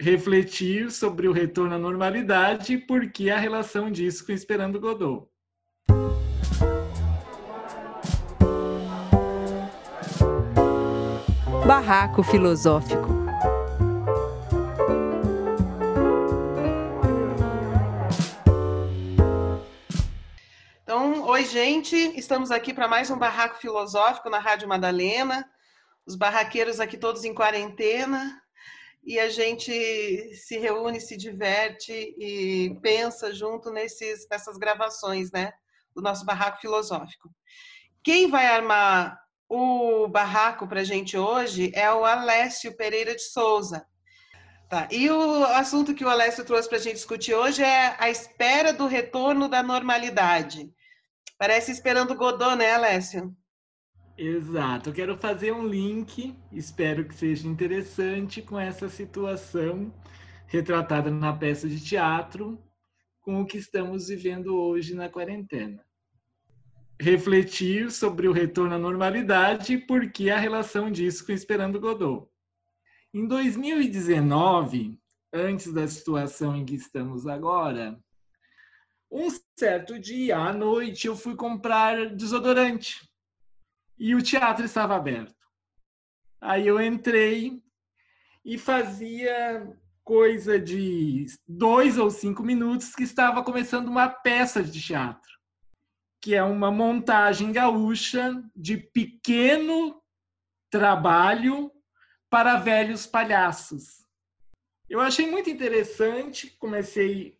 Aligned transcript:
refletir 0.00 0.90
sobre 0.92 1.26
o 1.26 1.32
retorno 1.32 1.74
à 1.74 1.78
normalidade 1.78 2.74
e 2.74 2.78
por 2.78 3.10
que 3.10 3.30
a 3.30 3.38
relação 3.38 3.90
disso 3.90 4.24
com 4.24 4.32
Esperando 4.32 4.80
Godot. 4.80 5.28
Barraco 11.66 12.22
Filosófico. 12.22 13.08
Então, 20.82 21.24
oi, 21.24 21.44
gente. 21.44 21.94
Estamos 22.18 22.50
aqui 22.50 22.72
para 22.72 22.88
mais 22.88 23.10
um 23.10 23.18
Barraco 23.18 23.58
Filosófico 23.58 24.30
na 24.30 24.38
Rádio 24.38 24.68
Madalena. 24.68 25.44
Os 26.06 26.16
barraqueiros 26.16 26.80
aqui 26.80 26.96
todos 26.96 27.24
em 27.24 27.34
quarentena. 27.34 28.40
E 29.08 29.18
a 29.18 29.30
gente 29.30 30.34
se 30.34 30.58
reúne, 30.58 31.00
se 31.00 31.16
diverte 31.16 32.14
e 32.18 32.78
pensa 32.82 33.32
junto 33.32 33.70
nesses, 33.70 34.28
nessas 34.30 34.58
gravações, 34.58 35.32
né? 35.32 35.50
Do 35.96 36.02
nosso 36.02 36.26
Barraco 36.26 36.60
Filosófico. 36.60 37.30
Quem 38.04 38.28
vai 38.28 38.46
armar 38.46 39.18
o 39.48 40.06
barraco 40.08 40.68
para 40.68 40.82
a 40.82 40.84
gente 40.84 41.16
hoje 41.16 41.72
é 41.74 41.90
o 41.90 42.04
Alessio 42.04 42.76
Pereira 42.76 43.16
de 43.16 43.22
Souza. 43.22 43.86
Tá. 44.68 44.86
E 44.90 45.08
o 45.08 45.42
assunto 45.54 45.94
que 45.94 46.04
o 46.04 46.10
Alessio 46.10 46.44
trouxe 46.44 46.68
para 46.68 46.76
a 46.76 46.80
gente 46.82 46.96
discutir 46.96 47.32
hoje 47.32 47.62
é 47.62 47.96
a 47.98 48.10
espera 48.10 48.74
do 48.74 48.86
retorno 48.86 49.48
da 49.48 49.62
normalidade. 49.62 50.70
Parece 51.38 51.72
esperando 51.72 52.14
Godot, 52.14 52.56
né, 52.56 52.74
Alessio? 52.74 53.34
Exato. 54.18 54.90
Eu 54.90 54.94
quero 54.94 55.16
fazer 55.16 55.52
um 55.52 55.64
link, 55.64 56.36
espero 56.50 57.06
que 57.06 57.14
seja 57.14 57.46
interessante, 57.46 58.42
com 58.42 58.58
essa 58.58 58.88
situação 58.88 59.94
retratada 60.48 61.08
na 61.08 61.32
peça 61.32 61.68
de 61.68 61.78
teatro, 61.78 62.60
com 63.20 63.40
o 63.40 63.46
que 63.46 63.58
estamos 63.58 64.08
vivendo 64.08 64.56
hoje 64.56 64.92
na 64.92 65.08
quarentena 65.08 65.88
refletir 67.00 67.90
sobre 67.92 68.26
o 68.26 68.32
retorno 68.32 68.74
à 68.74 68.78
normalidade 68.78 69.74
e 69.74 69.78
por 69.78 70.10
que 70.10 70.30
a 70.30 70.38
relação 70.38 70.90
disso 70.90 71.24
com 71.24 71.32
Esperando 71.32 71.78
Godot. 71.78 72.28
Em 73.14 73.26
2019, 73.26 74.98
antes 75.32 75.72
da 75.72 75.86
situação 75.86 76.56
em 76.56 76.64
que 76.64 76.74
estamos 76.74 77.26
agora, 77.26 77.98
um 79.10 79.28
certo 79.56 79.98
dia 79.98 80.36
à 80.38 80.52
noite 80.52 81.06
eu 81.06 81.14
fui 81.14 81.36
comprar 81.36 82.16
desodorante 82.16 83.08
e 83.98 84.14
o 84.14 84.22
teatro 84.22 84.64
estava 84.64 84.96
aberto. 84.96 85.34
Aí 86.40 86.66
eu 86.66 86.80
entrei 86.80 87.62
e 88.44 88.56
fazia 88.56 89.76
coisa 90.04 90.58
de 90.58 91.26
dois 91.46 91.98
ou 91.98 92.10
cinco 92.10 92.42
minutos 92.42 92.94
que 92.94 93.02
estava 93.02 93.42
começando 93.42 93.88
uma 93.88 94.08
peça 94.08 94.62
de 94.62 94.80
teatro 94.80 95.38
que 96.20 96.34
é 96.34 96.42
uma 96.42 96.70
montagem 96.70 97.52
gaúcha 97.52 98.42
de 98.54 98.76
pequeno 98.76 100.02
trabalho 100.70 101.70
para 102.28 102.56
velhos 102.56 103.06
palhaços. 103.06 104.04
Eu 104.88 105.00
achei 105.00 105.30
muito 105.30 105.48
interessante, 105.48 106.56
comecei 106.58 107.38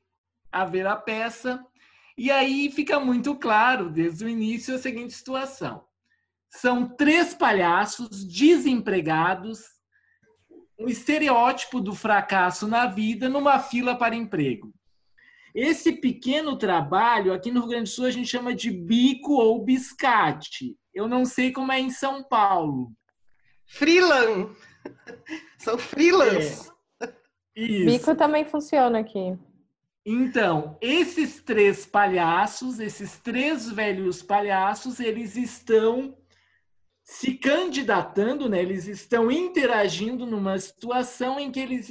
a 0.52 0.64
ver 0.64 0.86
a 0.86 0.96
peça, 0.96 1.64
e 2.16 2.30
aí 2.30 2.70
fica 2.70 2.98
muito 3.00 3.34
claro, 3.36 3.90
desde 3.90 4.24
o 4.24 4.28
início, 4.28 4.74
a 4.74 4.78
seguinte 4.78 5.12
situação: 5.12 5.86
são 6.50 6.88
três 6.88 7.34
palhaços 7.34 8.24
desempregados, 8.24 9.60
um 10.78 10.88
estereótipo 10.88 11.80
do 11.80 11.94
fracasso 11.94 12.66
na 12.66 12.86
vida 12.86 13.28
numa 13.28 13.58
fila 13.58 13.96
para 13.96 14.14
emprego. 14.14 14.72
Esse 15.54 15.92
pequeno 15.92 16.56
trabalho, 16.56 17.32
aqui 17.32 17.50
no 17.50 17.60
Rio 17.60 17.70
Grande 17.70 17.90
do 17.90 17.94
Sul, 17.94 18.06
a 18.06 18.10
gente 18.10 18.28
chama 18.28 18.54
de 18.54 18.70
bico 18.70 19.32
ou 19.32 19.64
biscate. 19.64 20.76
Eu 20.94 21.08
não 21.08 21.24
sei 21.24 21.52
como 21.52 21.72
é 21.72 21.80
em 21.80 21.90
São 21.90 22.22
Paulo. 22.22 22.92
Freelan. 23.66 24.54
São 25.58 25.76
freelance. 25.76 26.70
É. 27.00 27.84
Bico 27.84 28.14
também 28.14 28.44
funciona 28.44 29.00
aqui. 29.00 29.36
Então, 30.06 30.78
esses 30.80 31.42
três 31.42 31.84
palhaços, 31.84 32.80
esses 32.80 33.18
três 33.18 33.70
velhos 33.70 34.22
palhaços, 34.22 35.00
eles 35.00 35.36
estão 35.36 36.16
se 37.08 37.32
candidatando, 37.38 38.50
né? 38.50 38.60
eles 38.60 38.86
estão 38.86 39.30
interagindo 39.30 40.26
numa 40.26 40.58
situação 40.58 41.40
em 41.40 41.50
que 41.50 41.58
eles 41.58 41.90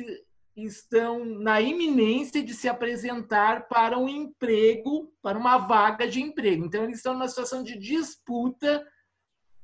estão 0.55 1.25
na 1.25 1.59
iminência 1.59 2.44
de 2.44 2.53
se 2.53 2.69
apresentar 2.69 3.67
para 3.67 3.97
um 3.97 4.07
emprego, 4.07 5.11
para 5.19 5.35
uma 5.35 5.57
vaga 5.57 6.07
de 6.07 6.22
emprego. 6.22 6.63
Então, 6.63 6.83
eles 6.83 6.97
estão 6.97 7.13
numa 7.13 7.28
situação 7.28 7.63
de 7.63 7.79
disputa 7.79 8.88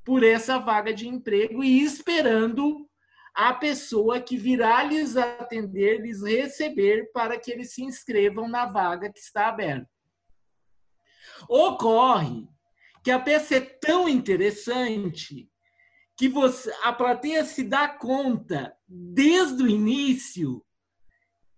por 0.03 0.23
essa 0.23 0.57
vaga 0.57 0.91
de 0.91 1.07
emprego 1.07 1.63
e 1.63 1.83
esperando 1.83 2.89
a 3.35 3.53
pessoa 3.53 4.19
que 4.19 4.35
virá 4.35 4.83
lhes 4.83 5.15
atender, 5.15 6.01
lhes 6.01 6.23
receber 6.23 7.11
para 7.13 7.39
que 7.39 7.51
eles 7.51 7.75
se 7.75 7.83
inscrevam 7.83 8.47
na 8.47 8.65
vaga 8.65 9.13
que 9.13 9.19
está 9.19 9.49
aberta. 9.49 9.87
Ocorre 11.47 12.47
que 13.03 13.11
a 13.11 13.19
peça 13.19 13.55
é 13.55 13.59
tão 13.59 14.07
interessante 14.07 15.49
que 16.15 16.29
você, 16.29 16.73
a 16.83 16.93
plateia 16.93 17.43
se 17.43 17.63
dá 17.63 17.87
conta 17.87 18.73
desde 18.87 19.61
o 19.63 19.67
início 19.67 20.63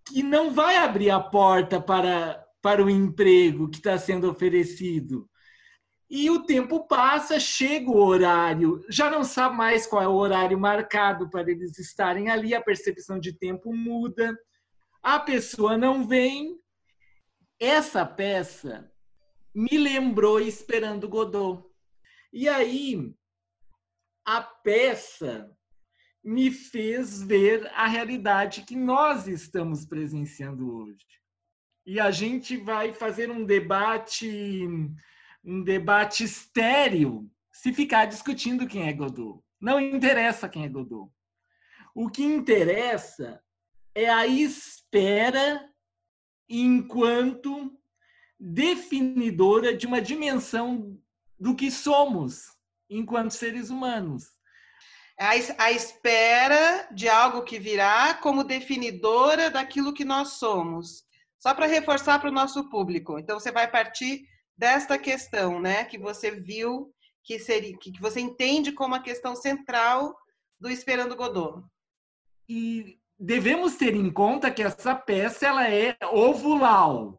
que 0.08 0.24
não 0.24 0.52
vai 0.52 0.78
abrir 0.78 1.12
a 1.12 1.20
porta 1.20 1.80
para, 1.80 2.44
para 2.62 2.84
o 2.84 2.90
emprego 2.90 3.70
que 3.70 3.78
está 3.78 3.98
sendo 3.98 4.30
oferecido. 4.30 5.30
E 6.10 6.30
o 6.30 6.44
tempo 6.46 6.88
passa, 6.88 7.40
chega 7.40 7.90
o 7.90 7.98
horário, 7.98 8.84
já 8.90 9.10
não 9.10 9.24
sabe 9.24 9.56
mais 9.56 9.88
qual 9.88 10.02
é 10.02 10.08
o 10.08 10.14
horário 10.14 10.60
marcado 10.60 11.30
para 11.30 11.50
eles 11.50 11.78
estarem 11.78 12.30
ali, 12.30 12.54
a 12.54 12.62
percepção 12.62 13.20
de 13.20 13.34
tempo 13.34 13.74
muda, 13.74 14.36
a 15.02 15.20
pessoa 15.20 15.78
não 15.78 16.08
vem. 16.08 16.60
Essa 17.60 18.06
peça 18.06 18.92
me 19.56 19.78
lembrou 19.78 20.40
Esperando 20.42 21.08
Godot. 21.08 21.64
E 22.34 22.50
aí, 22.50 23.16
a 24.26 24.42
peça 24.42 25.50
me 26.22 26.52
fez 26.52 27.24
ver 27.24 27.66
a 27.74 27.88
realidade 27.88 28.64
que 28.64 28.76
nós 28.76 29.28
estamos 29.28 29.86
presenciando 29.86 30.76
hoje. 30.76 31.06
E 31.86 32.00
a 32.00 32.12
gente 32.12 32.58
vai 32.58 32.94
fazer 32.94 33.32
um 33.32 33.46
debate, 33.46 34.68
um 35.44 35.64
debate 35.64 36.26
estéreo, 36.26 37.32
se 37.54 37.72
ficar 37.72 38.06
discutindo 38.06 38.68
quem 38.68 38.90
é 38.90 38.94
Godot. 38.94 39.42
Não 39.62 39.80
interessa 39.80 40.50
quem 40.50 40.66
é 40.66 40.70
Godot. 40.70 41.10
O 41.94 42.10
que 42.10 42.24
interessa 42.24 43.42
é 43.94 44.10
a 44.10 44.28
espera 44.28 45.70
enquanto 46.50 47.80
definidora 48.40 49.76
de 49.76 49.88
uma 49.88 50.02
dimensão 50.02 51.00
do 51.40 51.56
que 51.56 51.72
somos 51.72 52.44
enquanto 52.90 53.32
seres 53.32 53.70
humanos 53.70 54.36
a, 55.18 55.72
espera 55.72 56.88
de 56.92 57.08
algo 57.08 57.44
que 57.44 57.58
virá 57.58 58.14
como 58.16 58.44
definidora 58.44 59.50
daquilo 59.50 59.94
que 59.94 60.04
nós 60.04 60.34
somos. 60.34 61.04
Só 61.40 61.54
para 61.54 61.68
reforçar 61.68 62.20
para 62.20 62.30
o 62.30 62.34
nosso 62.34 62.70
público. 62.70 63.20
Então, 63.20 63.40
você 63.40 63.52
vai 63.52 63.70
partir 63.70 64.28
desta 64.58 64.98
questão, 64.98 65.60
né, 65.60 65.84
que 65.86 65.98
você 65.98 66.32
viu, 66.32 66.94
que, 67.24 67.40
seria, 67.40 67.78
que 67.78 67.92
você 68.00 68.20
entende 68.20 68.72
como 68.72 68.96
a 68.96 69.02
questão 69.02 69.36
central 69.36 70.16
do 70.60 70.70
Esperando 70.70 71.16
Godot. 71.16 71.64
E 72.48 73.00
devemos 73.18 73.76
ter 73.76 73.96
em 73.96 74.12
conta 74.12 74.52
que 74.52 74.64
essa 74.64 74.96
peça 74.96 75.48
ela 75.48 75.70
é 75.70 75.98
ovular. 76.12 77.14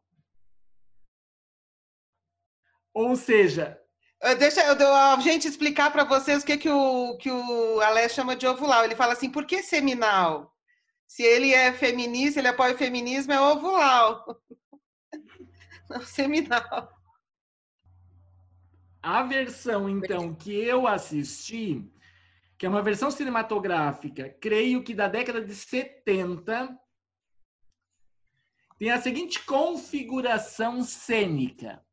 Ou 2.96 3.14
seja, 3.14 3.78
Deixa 4.38 4.62
eu, 4.64 4.94
a 4.94 5.20
gente 5.20 5.46
explicar 5.46 5.92
para 5.92 6.02
vocês 6.02 6.42
o 6.42 6.46
que, 6.46 6.56
que 6.56 6.70
o, 6.70 7.18
que 7.18 7.30
o 7.30 7.80
Alé 7.82 8.08
chama 8.08 8.34
de 8.34 8.46
ovular. 8.46 8.82
Ele 8.82 8.96
fala 8.96 9.12
assim, 9.12 9.30
por 9.30 9.44
que 9.44 9.62
seminal? 9.62 10.50
Se 11.06 11.22
ele 11.22 11.52
é 11.52 11.70
feminista, 11.74 12.40
ele 12.40 12.48
apoia 12.48 12.74
o 12.74 12.78
feminismo, 12.78 13.34
é 13.34 13.40
ovular. 13.40 14.24
Não, 15.90 16.00
seminal. 16.00 16.90
A 19.02 19.22
versão, 19.22 19.90
então, 19.90 20.34
que 20.34 20.54
eu 20.54 20.88
assisti, 20.88 21.86
que 22.58 22.64
é 22.64 22.68
uma 22.68 22.82
versão 22.82 23.10
cinematográfica, 23.10 24.30
creio 24.40 24.82
que 24.82 24.94
da 24.94 25.06
década 25.06 25.44
de 25.44 25.54
70, 25.54 26.76
tem 28.78 28.90
a 28.90 29.00
seguinte 29.00 29.44
configuração 29.44 30.82
cênica. 30.82 31.85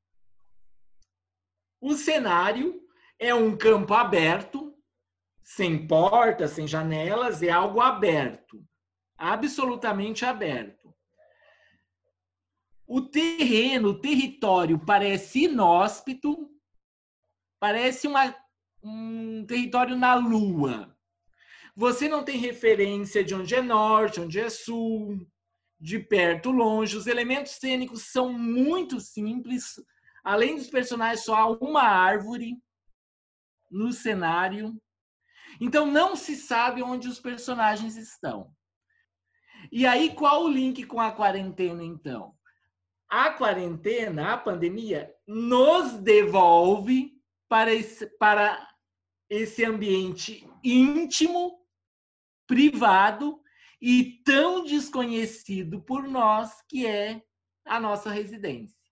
O 1.85 1.95
cenário 1.95 2.81
é 3.19 3.35
um 3.35 3.57
campo 3.57 3.93
aberto, 3.93 4.73
sem 5.43 5.85
portas, 5.85 6.51
sem 6.51 6.65
janelas, 6.65 7.43
é 7.43 7.49
algo 7.49 7.81
aberto. 7.81 8.65
absolutamente 9.17 10.23
aberto. 10.23 10.95
O 12.87 13.01
terreno, 13.01 13.89
o 13.89 13.99
território 13.99 14.79
parece 14.79 15.43
inóspito, 15.43 16.49
parece 17.59 18.07
uma, 18.07 18.33
um 18.81 19.45
território 19.45 19.97
na 19.97 20.15
Lua. 20.15 20.97
Você 21.75 22.07
não 22.07 22.23
tem 22.23 22.37
referência 22.37 23.25
de 23.25 23.35
onde 23.35 23.55
é 23.55 23.61
norte, 23.61 24.21
onde 24.21 24.39
é 24.39 24.49
sul, 24.49 25.19
de 25.77 25.99
perto, 25.99 26.49
longe. 26.49 26.95
Os 26.95 27.07
elementos 27.07 27.51
cênicos 27.55 28.03
são 28.03 28.31
muito 28.31 29.01
simples. 29.01 29.75
Além 30.23 30.55
dos 30.55 30.69
personagens, 30.69 31.25
só 31.25 31.35
há 31.35 31.47
uma 31.49 31.83
árvore 31.83 32.57
no 33.69 33.91
cenário. 33.91 34.79
Então 35.59 35.85
não 35.85 36.15
se 36.15 36.35
sabe 36.35 36.81
onde 36.81 37.07
os 37.07 37.19
personagens 37.19 37.97
estão. 37.97 38.53
E 39.71 39.85
aí, 39.85 40.13
qual 40.13 40.43
o 40.43 40.49
link 40.49 40.85
com 40.85 40.99
a 40.99 41.11
quarentena, 41.11 41.83
então? 41.83 42.33
A 43.09 43.31
quarentena, 43.31 44.33
a 44.33 44.37
pandemia, 44.37 45.13
nos 45.27 45.93
devolve 45.93 47.13
para 47.47 47.73
esse, 47.73 48.07
para 48.17 48.67
esse 49.29 49.63
ambiente 49.63 50.47
íntimo, 50.63 51.59
privado 52.47 53.39
e 53.81 54.21
tão 54.23 54.63
desconhecido 54.63 55.81
por 55.81 56.07
nós, 56.07 56.61
que 56.67 56.85
é 56.85 57.21
a 57.65 57.79
nossa 57.79 58.09
residência. 58.09 58.82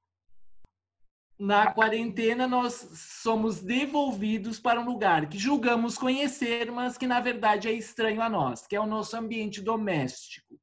Na 1.43 1.73
quarentena, 1.73 2.47
nós 2.47 2.88
somos 3.23 3.63
devolvidos 3.63 4.59
para 4.59 4.79
um 4.79 4.85
lugar 4.85 5.27
que 5.27 5.39
julgamos 5.39 5.97
conhecer, 5.97 6.71
mas 6.71 6.99
que 6.99 7.07
na 7.07 7.19
verdade 7.19 7.67
é 7.67 7.71
estranho 7.71 8.21
a 8.21 8.29
nós, 8.29 8.67
que 8.67 8.75
é 8.75 8.79
o 8.79 8.85
nosso 8.85 9.17
ambiente 9.17 9.59
doméstico. 9.59 10.61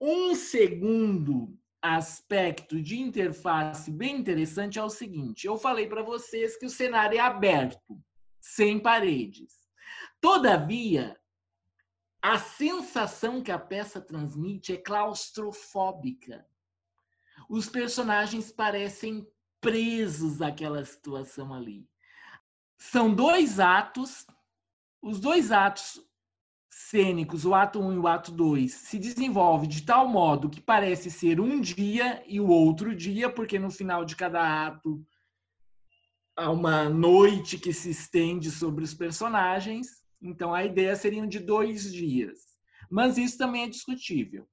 Um 0.00 0.34
segundo 0.34 1.54
aspecto 1.82 2.80
de 2.80 2.98
interface 2.98 3.90
bem 3.90 4.16
interessante 4.16 4.78
é 4.78 4.82
o 4.82 4.88
seguinte: 4.88 5.46
eu 5.46 5.58
falei 5.58 5.86
para 5.86 6.02
vocês 6.02 6.56
que 6.56 6.64
o 6.64 6.70
cenário 6.70 7.18
é 7.18 7.20
aberto, 7.20 8.02
sem 8.40 8.80
paredes. 8.80 9.52
Todavia, 10.18 11.14
a 12.22 12.38
sensação 12.38 13.42
que 13.42 13.52
a 13.52 13.58
peça 13.58 14.00
transmite 14.00 14.72
é 14.72 14.78
claustrofóbica. 14.78 16.46
Os 17.50 17.68
personagens 17.68 18.50
parecem 18.50 19.28
presos 19.64 20.42
àquela 20.42 20.84
situação 20.84 21.54
ali. 21.54 21.88
São 22.76 23.14
dois 23.14 23.58
atos, 23.58 24.26
os 25.00 25.18
dois 25.18 25.50
atos 25.50 25.98
cênicos, 26.68 27.46
o 27.46 27.54
ato 27.54 27.80
1 27.80 27.86
um 27.86 27.92
e 27.94 27.98
o 27.98 28.06
ato 28.06 28.30
2, 28.30 28.70
se 28.70 28.98
desenvolve 28.98 29.66
de 29.66 29.82
tal 29.82 30.06
modo 30.06 30.50
que 30.50 30.60
parece 30.60 31.10
ser 31.10 31.40
um 31.40 31.62
dia 31.62 32.22
e 32.26 32.38
o 32.40 32.48
outro 32.48 32.94
dia, 32.94 33.32
porque 33.32 33.58
no 33.58 33.70
final 33.70 34.04
de 34.04 34.14
cada 34.14 34.66
ato 34.66 35.02
há 36.36 36.50
uma 36.50 36.90
noite 36.90 37.56
que 37.56 37.72
se 37.72 37.88
estende 37.88 38.50
sobre 38.50 38.84
os 38.84 38.92
personagens. 38.92 39.86
Então 40.20 40.52
a 40.52 40.62
ideia 40.62 40.94
seriam 40.94 41.26
de 41.26 41.38
dois 41.38 41.90
dias. 41.90 42.38
Mas 42.90 43.16
isso 43.16 43.38
também 43.38 43.62
é 43.62 43.68
discutível. 43.68 44.46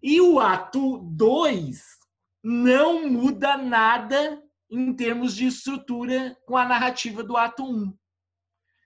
E 0.00 0.20
o 0.20 0.38
ato 0.38 0.98
2 0.98 1.99
não 2.42 3.08
muda 3.08 3.56
nada 3.56 4.42
em 4.70 4.94
termos 4.94 5.34
de 5.34 5.46
estrutura 5.46 6.36
com 6.46 6.56
a 6.56 6.64
narrativa 6.64 7.22
do 7.22 7.36
ato 7.36 7.64
1. 7.64 7.66
Um. 7.66 7.98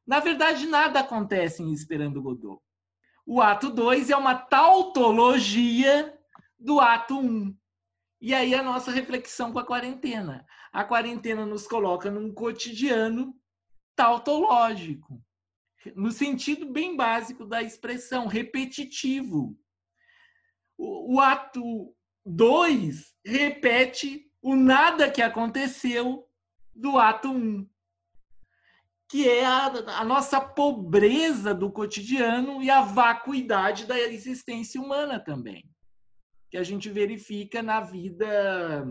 Na 0.06 0.20
verdade, 0.20 0.66
nada 0.66 1.00
acontece 1.00 1.62
em 1.62 1.72
Esperando 1.72 2.22
Godot. 2.22 2.60
O 3.26 3.40
ato 3.40 3.70
2 3.70 4.10
é 4.10 4.16
uma 4.16 4.34
tautologia 4.34 6.18
do 6.58 6.80
ato 6.80 7.18
1. 7.18 7.24
Um. 7.24 7.56
E 8.20 8.34
aí 8.34 8.54
a 8.54 8.62
nossa 8.62 8.90
reflexão 8.90 9.52
com 9.52 9.58
a 9.58 9.66
quarentena. 9.66 10.46
A 10.72 10.84
quarentena 10.84 11.44
nos 11.46 11.66
coloca 11.66 12.10
num 12.10 12.32
cotidiano 12.32 13.34
tautológico, 13.94 15.22
no 15.94 16.10
sentido 16.10 16.66
bem 16.66 16.96
básico 16.96 17.44
da 17.44 17.62
expressão, 17.62 18.26
repetitivo. 18.26 19.56
O, 20.76 21.14
o 21.14 21.20
ato 21.20 21.94
2 22.24 23.14
repete 23.24 24.30
o 24.42 24.54
nada 24.54 25.10
que 25.10 25.22
aconteceu 25.22 26.26
do 26.74 26.98
ato 26.98 27.30
1. 27.30 27.34
Um 27.34 27.68
que 29.08 29.28
é 29.28 29.44
a, 29.44 29.66
a, 30.00 30.04
nossa 30.04 30.40
pobreza 30.40 31.54
do 31.54 31.70
cotidiano 31.70 32.62
e 32.62 32.68
a 32.68 32.82
vacuidade 32.82 33.86
da 33.86 33.96
existência 33.96 34.80
humana 34.80 35.20
também, 35.20 35.64
que 36.50 36.56
a 36.56 36.64
gente 36.64 36.90
verifica 36.90 37.62
na 37.62 37.80
vida, 37.80 38.84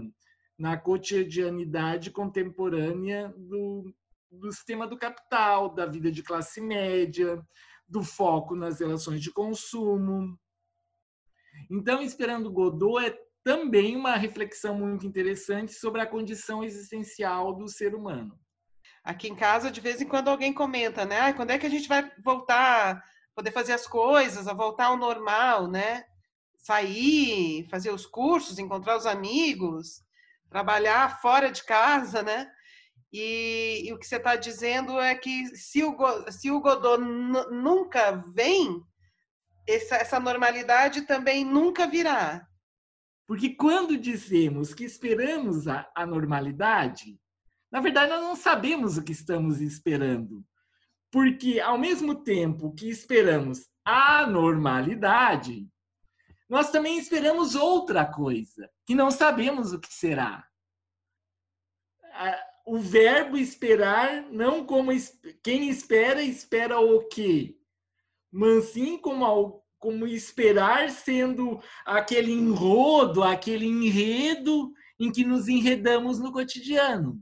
na 0.57 0.77
cotidianidade 0.77 2.11
contemporânea 2.11 3.33
do, 3.35 3.93
do 4.31 4.51
sistema 4.51 4.87
do 4.87 4.97
capital, 4.97 5.73
da 5.73 5.85
vida 5.85 6.11
de 6.11 6.23
classe 6.23 6.61
média, 6.61 7.41
do 7.85 8.03
foco 8.03 8.55
nas 8.55 8.79
relações 8.79 9.21
de 9.21 9.31
consumo. 9.31 10.39
Então, 11.69 12.01
Esperando 12.01 12.51
Godot 12.51 13.05
é 13.05 13.17
também 13.43 13.95
uma 13.95 14.15
reflexão 14.15 14.75
muito 14.77 15.05
interessante 15.05 15.73
sobre 15.73 16.01
a 16.01 16.07
condição 16.07 16.63
existencial 16.63 17.53
do 17.53 17.67
ser 17.67 17.93
humano. 17.93 18.39
Aqui 19.03 19.27
em 19.27 19.35
casa, 19.35 19.69
de 19.69 19.81
vez 19.81 20.01
em 20.01 20.07
quando, 20.07 20.29
alguém 20.29 20.53
comenta, 20.53 21.05
né? 21.05 21.19
Ah, 21.19 21.33
quando 21.33 21.51
é 21.51 21.59
que 21.59 21.65
a 21.65 21.69
gente 21.69 21.89
vai 21.89 22.09
voltar, 22.23 23.03
poder 23.35 23.51
fazer 23.51 23.73
as 23.73 23.85
coisas, 23.85 24.47
a 24.47 24.53
voltar 24.53 24.85
ao 24.85 24.97
normal, 24.97 25.67
né? 25.67 26.05
Sair, 26.57 27.67
fazer 27.69 27.91
os 27.91 28.05
cursos, 28.05 28.59
encontrar 28.59 28.95
os 28.95 29.05
amigos, 29.05 30.01
trabalhar 30.49 31.19
fora 31.19 31.51
de 31.51 31.63
casa, 31.65 32.23
né? 32.23 32.49
E, 33.11 33.83
e 33.85 33.93
o 33.93 33.99
que 33.99 34.07
você 34.07 34.15
está 34.15 34.37
dizendo 34.37 34.99
é 34.99 35.13
que 35.15 35.55
se 35.55 35.83
o, 35.83 35.95
se 36.31 36.49
o 36.49 36.61
Godot 36.61 37.03
nunca 37.03 38.23
vem, 38.33 38.81
essa, 39.67 39.95
essa 39.95 40.19
normalidade 40.19 41.03
também 41.03 41.45
nunca 41.45 41.87
virá. 41.87 42.47
Porque 43.25 43.51
quando 43.51 43.97
dizemos 43.97 44.73
que 44.73 44.83
esperamos 44.83 45.67
a, 45.67 45.89
a 45.95 46.05
normalidade, 46.05 47.19
na 47.71 47.79
verdade, 47.79 48.11
nós 48.11 48.21
não 48.21 48.35
sabemos 48.35 48.97
o 48.97 49.03
que 49.03 49.11
estamos 49.11 49.61
esperando. 49.61 50.45
Porque, 51.11 51.59
ao 51.59 51.77
mesmo 51.77 52.15
tempo 52.23 52.73
que 52.73 52.89
esperamos 52.89 53.67
a 53.85 54.27
normalidade, 54.27 55.67
nós 56.49 56.69
também 56.69 56.97
esperamos 56.99 57.55
outra 57.55 58.05
coisa, 58.05 58.69
que 58.85 58.93
não 58.93 59.09
sabemos 59.09 59.73
o 59.73 59.79
que 59.79 59.91
será. 59.91 60.47
O 62.65 62.77
verbo 62.77 63.37
esperar, 63.37 64.21
não 64.31 64.65
como 64.65 64.91
quem 65.43 65.69
espera, 65.69 66.21
espera 66.21 66.79
o 66.79 67.07
quê? 67.07 67.57
Sim 68.63 68.97
como, 68.97 69.63
como 69.77 70.07
esperar 70.07 70.89
sendo 70.89 71.61
aquele 71.85 72.31
enrodo, 72.31 73.21
aquele 73.21 73.65
enredo 73.65 74.73
em 74.99 75.11
que 75.11 75.23
nos 75.23 75.47
enredamos 75.47 76.19
no 76.19 76.31
cotidiano. 76.31 77.21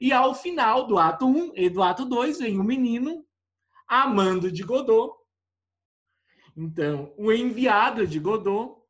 E 0.00 0.12
ao 0.12 0.34
final 0.34 0.86
do 0.86 0.98
ato 0.98 1.26
1 1.26 1.52
e 1.54 1.68
do 1.68 1.82
ato 1.82 2.06
2 2.06 2.38
vem 2.38 2.58
o 2.58 2.64
menino 2.64 3.24
amando 3.86 4.50
de 4.50 4.62
Godot. 4.62 5.14
Então, 6.56 7.12
o 7.18 7.30
enviado 7.30 8.06
de 8.06 8.18
Godot, 8.18 8.82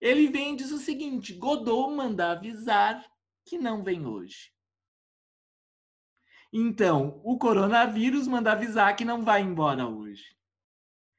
ele 0.00 0.28
vem 0.28 0.54
e 0.54 0.56
diz 0.56 0.72
o 0.72 0.78
seguinte: 0.78 1.34
Godot 1.34 1.94
manda 1.94 2.32
avisar 2.32 3.04
que 3.44 3.58
não 3.58 3.84
vem 3.84 4.06
hoje. 4.06 4.53
Então, 6.56 7.20
o 7.24 7.36
coronavírus 7.36 8.28
manda 8.28 8.52
avisar 8.52 8.94
que 8.94 9.04
não 9.04 9.24
vai 9.24 9.42
embora 9.42 9.88
hoje. 9.88 10.36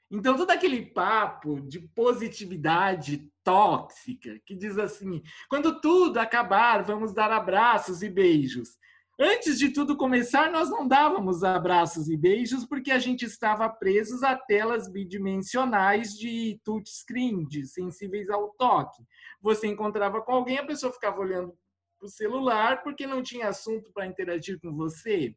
Então, 0.10 0.38
todo 0.38 0.50
aquele 0.50 0.86
papo 0.86 1.60
de 1.60 1.82
positividade 1.90 3.30
tóxica, 3.44 4.40
que 4.46 4.56
diz 4.56 4.78
assim: 4.78 5.22
quando 5.50 5.82
tudo 5.82 6.20
acabar, 6.20 6.84
vamos 6.84 7.14
dar 7.14 7.34
abraços 7.34 8.02
e 8.02 8.08
beijos. 8.08 8.78
Antes 9.20 9.60
de 9.60 9.72
tudo 9.72 9.98
começar, 9.98 10.50
nós 10.50 10.70
não 10.70 10.88
dávamos 10.88 11.44
abraços 11.44 12.08
e 12.08 12.16
beijos 12.16 12.66
porque 12.66 12.92
a 12.92 13.00
gente 13.00 13.26
estava 13.26 13.68
presos 13.68 14.24
a 14.24 14.38
telas 14.38 14.90
bidimensionais 14.90 16.14
de 16.18 16.62
touchscreen, 16.64 17.46
de 17.46 17.66
sensíveis 17.66 18.30
ao 18.30 18.52
toque. 18.52 19.04
Você 19.42 19.68
encontrava 19.68 20.22
com 20.22 20.32
alguém, 20.32 20.60
a 20.60 20.66
pessoa 20.66 20.94
ficava 20.94 21.20
olhando 21.20 21.54
para 21.98 22.06
o 22.06 22.10
celular 22.10 22.84
porque 22.84 23.08
não 23.08 23.24
tinha 23.24 23.50
assunto 23.50 23.92
para 23.94 24.06
interagir 24.06 24.60
com 24.60 24.74
você. 24.76 25.36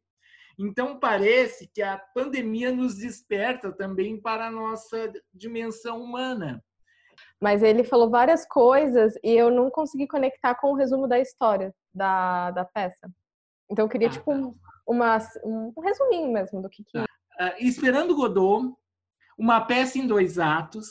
Então, 0.59 0.99
parece 0.99 1.71
que 1.73 1.81
a 1.81 1.99
pandemia 2.13 2.73
nos 2.73 2.97
desperta 2.97 3.71
também 3.73 4.21
para 4.21 4.49
a 4.49 4.51
nossa 4.51 5.13
dimensão 5.33 6.03
humana. 6.03 6.63
Mas 7.41 7.63
ele 7.63 7.85
falou 7.85 8.11
várias 8.11 8.45
coisas 8.47 9.15
e 9.23 9.33
eu 9.33 9.51
não 9.51 9.71
consegui 9.71 10.09
conectar 10.09 10.57
com 10.57 10.73
o 10.73 10.75
resumo 10.75 11.07
da 11.07 11.21
história 11.21 11.73
da, 11.95 12.51
da 12.51 12.65
peça. 12.65 13.09
Então 13.71 13.85
eu 13.85 13.89
queria, 13.89 14.09
ah, 14.09 14.11
tipo, 14.11 14.33
tá. 14.33 14.53
uma, 14.87 15.19
um 15.45 15.81
resuminho 15.81 16.33
mesmo 16.33 16.61
do 16.61 16.69
que, 16.69 16.83
que... 16.83 16.93
Tá. 16.93 17.05
Uh, 17.05 17.55
esperando 17.61 18.17
Godot, 18.17 18.75
uma 19.39 19.61
peça 19.61 19.99
em 19.99 20.07
dois 20.09 20.41
atos, 20.41 20.89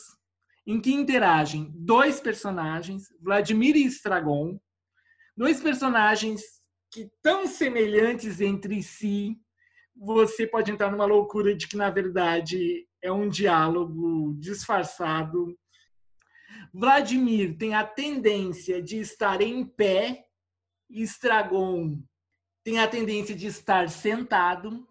em 0.66 0.80
que 0.80 0.94
interagem 0.94 1.70
dois 1.74 2.20
personagens, 2.20 3.08
Vladimir 3.20 3.76
e 3.76 3.84
Estragon, 3.84 4.58
dois 5.38 5.60
personagens 5.60 6.42
que 6.90 7.08
tão 7.22 7.46
semelhantes 7.46 8.40
entre 8.40 8.82
si, 8.82 9.36
você 9.94 10.48
pode 10.48 10.72
entrar 10.72 10.90
numa 10.90 11.04
loucura 11.04 11.54
de 11.54 11.68
que 11.68 11.76
na 11.76 11.90
verdade 11.90 12.84
é 13.00 13.12
um 13.12 13.28
diálogo 13.28 14.34
disfarçado. 14.40 15.56
Vladimir 16.74 17.56
tem 17.56 17.72
a 17.72 17.84
tendência 17.84 18.82
de 18.82 18.98
estar 18.98 19.40
em 19.40 19.64
pé, 19.64 20.24
Estragon 20.90 22.02
tem 22.64 22.80
a 22.80 22.88
tendência 22.88 23.34
de 23.34 23.46
estar 23.46 23.88
sentado. 23.88 24.88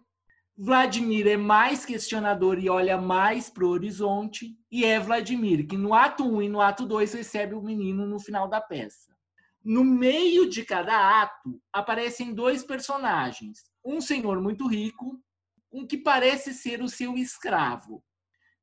Vladimir 0.56 1.26
é 1.26 1.36
mais 1.36 1.84
questionador 1.84 2.58
e 2.58 2.70
olha 2.70 2.96
mais 2.96 3.50
para 3.50 3.66
o 3.66 3.68
horizonte, 3.68 4.56
e 4.72 4.82
é 4.82 4.98
Vladimir 4.98 5.66
que 5.66 5.76
no 5.76 5.92
ato 5.92 6.24
1 6.24 6.42
e 6.42 6.48
no 6.48 6.62
ato 6.62 6.86
2 6.86 7.12
recebe 7.12 7.54
o 7.54 7.62
menino 7.62 8.06
no 8.06 8.18
final 8.18 8.48
da 8.48 8.62
peça. 8.62 9.07
No 9.68 9.84
meio 9.84 10.48
de 10.48 10.64
cada 10.64 11.20
ato 11.20 11.60
aparecem 11.70 12.32
dois 12.32 12.64
personagens, 12.64 13.70
um 13.84 14.00
senhor 14.00 14.40
muito 14.40 14.66
rico, 14.66 15.22
um 15.70 15.86
que 15.86 15.98
parece 15.98 16.54
ser 16.54 16.80
o 16.80 16.88
seu 16.88 17.18
escravo. 17.18 18.02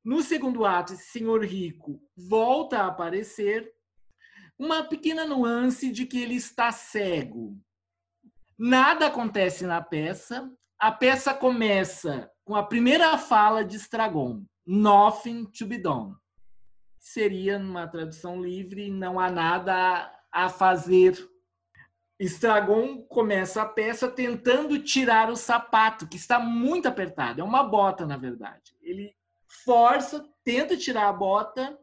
No 0.03 0.23
segundo 0.23 0.65
ato, 0.65 0.93
esse 0.93 1.11
senhor 1.11 1.45
rico 1.45 2.01
volta 2.17 2.79
a 2.79 2.87
aparecer, 2.87 3.71
uma 4.57 4.83
pequena 4.83 5.27
nuance 5.27 5.91
de 5.91 6.07
que 6.07 6.19
ele 6.19 6.33
está 6.33 6.71
cego. 6.71 7.55
Nada 8.57 9.05
acontece 9.05 9.63
na 9.63 9.83
peça, 9.83 10.51
a 10.79 10.91
peça 10.91 11.35
começa 11.35 12.31
com 12.43 12.55
a 12.55 12.63
primeira 12.63 13.15
fala 13.19 13.63
de 13.63 13.75
Stragon, 13.75 14.43
Nothing 14.65 15.45
to 15.51 15.67
be 15.67 15.77
done. 15.77 16.15
Seria, 16.97 17.59
numa 17.59 17.87
tradução 17.87 18.41
livre, 18.41 18.89
não 18.89 19.19
há 19.19 19.29
nada 19.29 20.14
a 20.35 20.49
fazer. 20.49 21.17
Stragon 22.19 23.01
começa 23.03 23.61
a 23.61 23.65
peça 23.65 24.09
tentando 24.09 24.77
tirar 24.83 25.29
o 25.29 25.35
sapato, 25.35 26.07
que 26.07 26.17
está 26.17 26.39
muito 26.39 26.87
apertado. 26.87 27.39
É 27.39 27.43
uma 27.43 27.63
bota, 27.63 28.05
na 28.05 28.17
verdade. 28.17 28.75
Ele 28.81 29.15
força, 29.63 30.27
tenta 30.43 30.75
tirar 30.75 31.07
a 31.07 31.13
bota, 31.13 31.77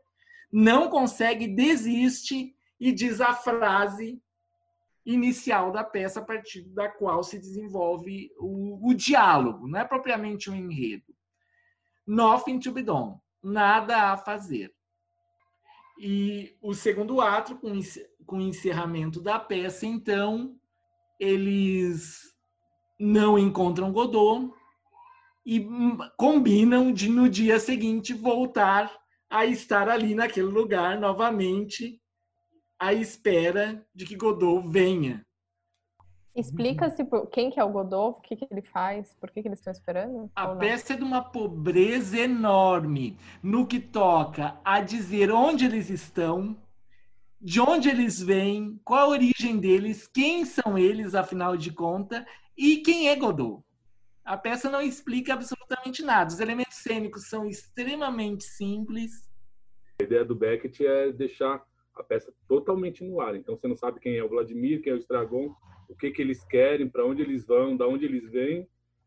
não 0.53 0.91
consegue, 0.91 1.49
desiste 1.49 2.55
e 2.79 2.93
diz 2.93 3.21
a 3.21 3.33
frase 3.33 4.23
inicial 5.05 5.73
da 5.73 5.83
peça, 5.83 6.21
a 6.21 6.25
partir 6.25 6.63
da 6.69 6.89
qual 6.89 7.23
se 7.23 7.39
desenvolve 7.39 8.31
o, 8.39 8.91
o 8.91 8.95
diálogo, 8.95 9.67
não 9.67 9.81
é 9.81 9.85
propriamente 9.85 10.51
um 10.51 10.55
enredo. 10.55 11.15
Nothing 12.07 12.61
to 12.61 12.71
be 12.71 12.83
done, 12.83 13.17
nada 13.43 14.13
a 14.13 14.17
fazer. 14.17 14.73
E 16.05 16.57
o 16.61 16.75
segundo 16.75 17.21
ato, 17.21 17.55
com, 17.55 18.37
o 18.37 18.41
encerramento 18.41 19.21
da 19.21 19.39
peça, 19.39 19.87
então, 19.87 20.59
eles 21.21 22.35
não 22.99 23.39
encontram 23.39 23.93
Godot 23.93 24.53
e 25.47 25.65
combinam 26.17 26.93
de 26.93 27.09
no 27.09 27.29
dia 27.29 27.61
seguinte 27.61 28.13
voltar 28.13 28.93
a 29.31 29.47
estar 29.47 29.89
ali 29.89 30.13
naquele 30.13 30.49
lugar 30.49 30.99
novamente 30.99 32.03
à 32.81 32.93
espera 32.93 33.87
de 33.95 34.05
que 34.05 34.17
Godot 34.17 34.69
venha. 34.69 35.25
Explica-se 36.35 37.07
quem 37.31 37.51
que 37.51 37.61
é 37.61 37.65
o 37.65 37.69
Godot, 37.69 38.19
o 38.19 38.23
que, 38.23 38.37
que 38.37 38.47
ele 38.51 38.63
faz, 38.63 39.15
por 39.21 39.31
que, 39.31 39.43
que 39.43 39.49
eles 39.49 39.59
estão 39.59 39.73
esperando? 39.73 40.31
A 40.35 40.49
peça 40.57 40.95
é 40.95 40.97
de 40.97 41.03
uma 41.03 41.23
pobreza 41.23 42.19
enorme 42.19 43.19
no 43.43 43.67
que 43.67 43.79
toca 43.79 44.59
a 44.65 44.81
dizer 44.81 45.31
onde 45.31 45.67
eles 45.67 45.91
estão, 45.91 46.57
de 47.39 47.61
onde 47.61 47.91
eles 47.91 48.23
vêm, 48.23 48.81
qual 48.83 49.01
a 49.01 49.09
origem 49.09 49.59
deles, 49.59 50.07
quem 50.07 50.47
são 50.47 50.79
eles, 50.79 51.15
afinal 51.15 51.55
de 51.55 51.71
contas, 51.71 52.25
e 52.57 52.79
quem 52.79 53.11
é 53.11 53.17
Godot. 53.17 53.63
A 54.25 54.37
peça 54.39 54.71
não 54.71 54.81
explica 54.81 55.35
absolutamente 55.35 56.03
nada. 56.03 56.33
Os 56.33 56.41
elementos 56.41 56.77
cênicos 56.77 57.29
são 57.29 57.47
extremamente 57.47 58.45
simples. 58.45 59.29
A 60.01 60.05
ideia 60.05 60.25
do 60.25 60.35
Beckett 60.35 60.87
é 60.87 61.13
deixar 61.13 61.63
a 61.95 62.03
peça 62.03 62.33
totalmente 62.49 63.05
no 63.05 63.21
ar. 63.21 63.35
Então 63.35 63.57
você 63.57 63.69
não 63.69 63.77
sabe 63.77 64.01
quem 64.01 64.17
é 64.17 64.25
o 64.25 64.29
Vladimir, 64.29 64.81
quem 64.81 64.93
é 64.93 64.95
o 64.95 64.99
Estragon, 64.99 65.55
o 65.89 65.97
que 65.97 66.11
que 66.11 66.21
eles 66.23 66.45
querem, 66.45 66.89
para 66.89 67.07
onde 67.07 67.23
eles 67.23 67.47
vão, 67.47 67.77
da 67.77 67.87
onde 67.87 68.05
eles 68.05 68.29
vêm. 68.31 68.67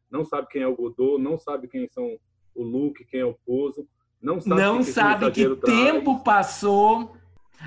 Não 0.10 0.24
sabe 0.24 0.48
quem 0.50 0.62
é 0.62 0.68
o 0.68 0.76
Godot, 0.76 1.22
não 1.22 1.38
sabe 1.38 1.68
quem 1.68 1.90
são 1.90 2.18
o 2.54 2.64
Luke, 2.64 3.04
quem 3.06 3.20
é 3.22 3.26
o 3.26 3.38
Pozo, 3.46 3.88
não 4.22 4.40
sabe, 4.40 4.62
não 4.62 4.78
que, 4.78 4.86
sabe 4.86 5.30
que 5.32 5.56
tempo 5.58 6.24
passou. 6.24 7.18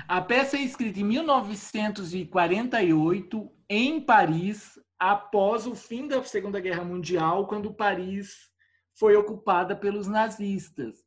A 0.07 0.21
peça 0.21 0.57
é 0.57 0.61
escrita 0.61 0.99
em 0.99 1.03
1948 1.03 3.51
em 3.69 4.01
Paris, 4.01 4.79
após 4.97 5.67
o 5.67 5.75
fim 5.75 6.07
da 6.07 6.23
Segunda 6.23 6.59
Guerra 6.59 6.83
Mundial, 6.83 7.45
quando 7.47 7.71
Paris 7.73 8.49
foi 8.97 9.15
ocupada 9.15 9.75
pelos 9.75 10.07
nazistas. 10.07 11.05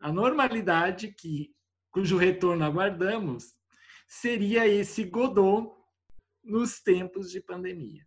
A 0.00 0.10
normalidade 0.10 1.12
que 1.12 1.52
cujo 1.92 2.16
retorno 2.16 2.64
aguardamos, 2.64 3.54
seria 4.08 4.66
esse 4.66 5.04
Godot 5.04 5.70
nos 6.42 6.80
tempos 6.80 7.30
de 7.30 7.40
pandemia. 7.40 8.04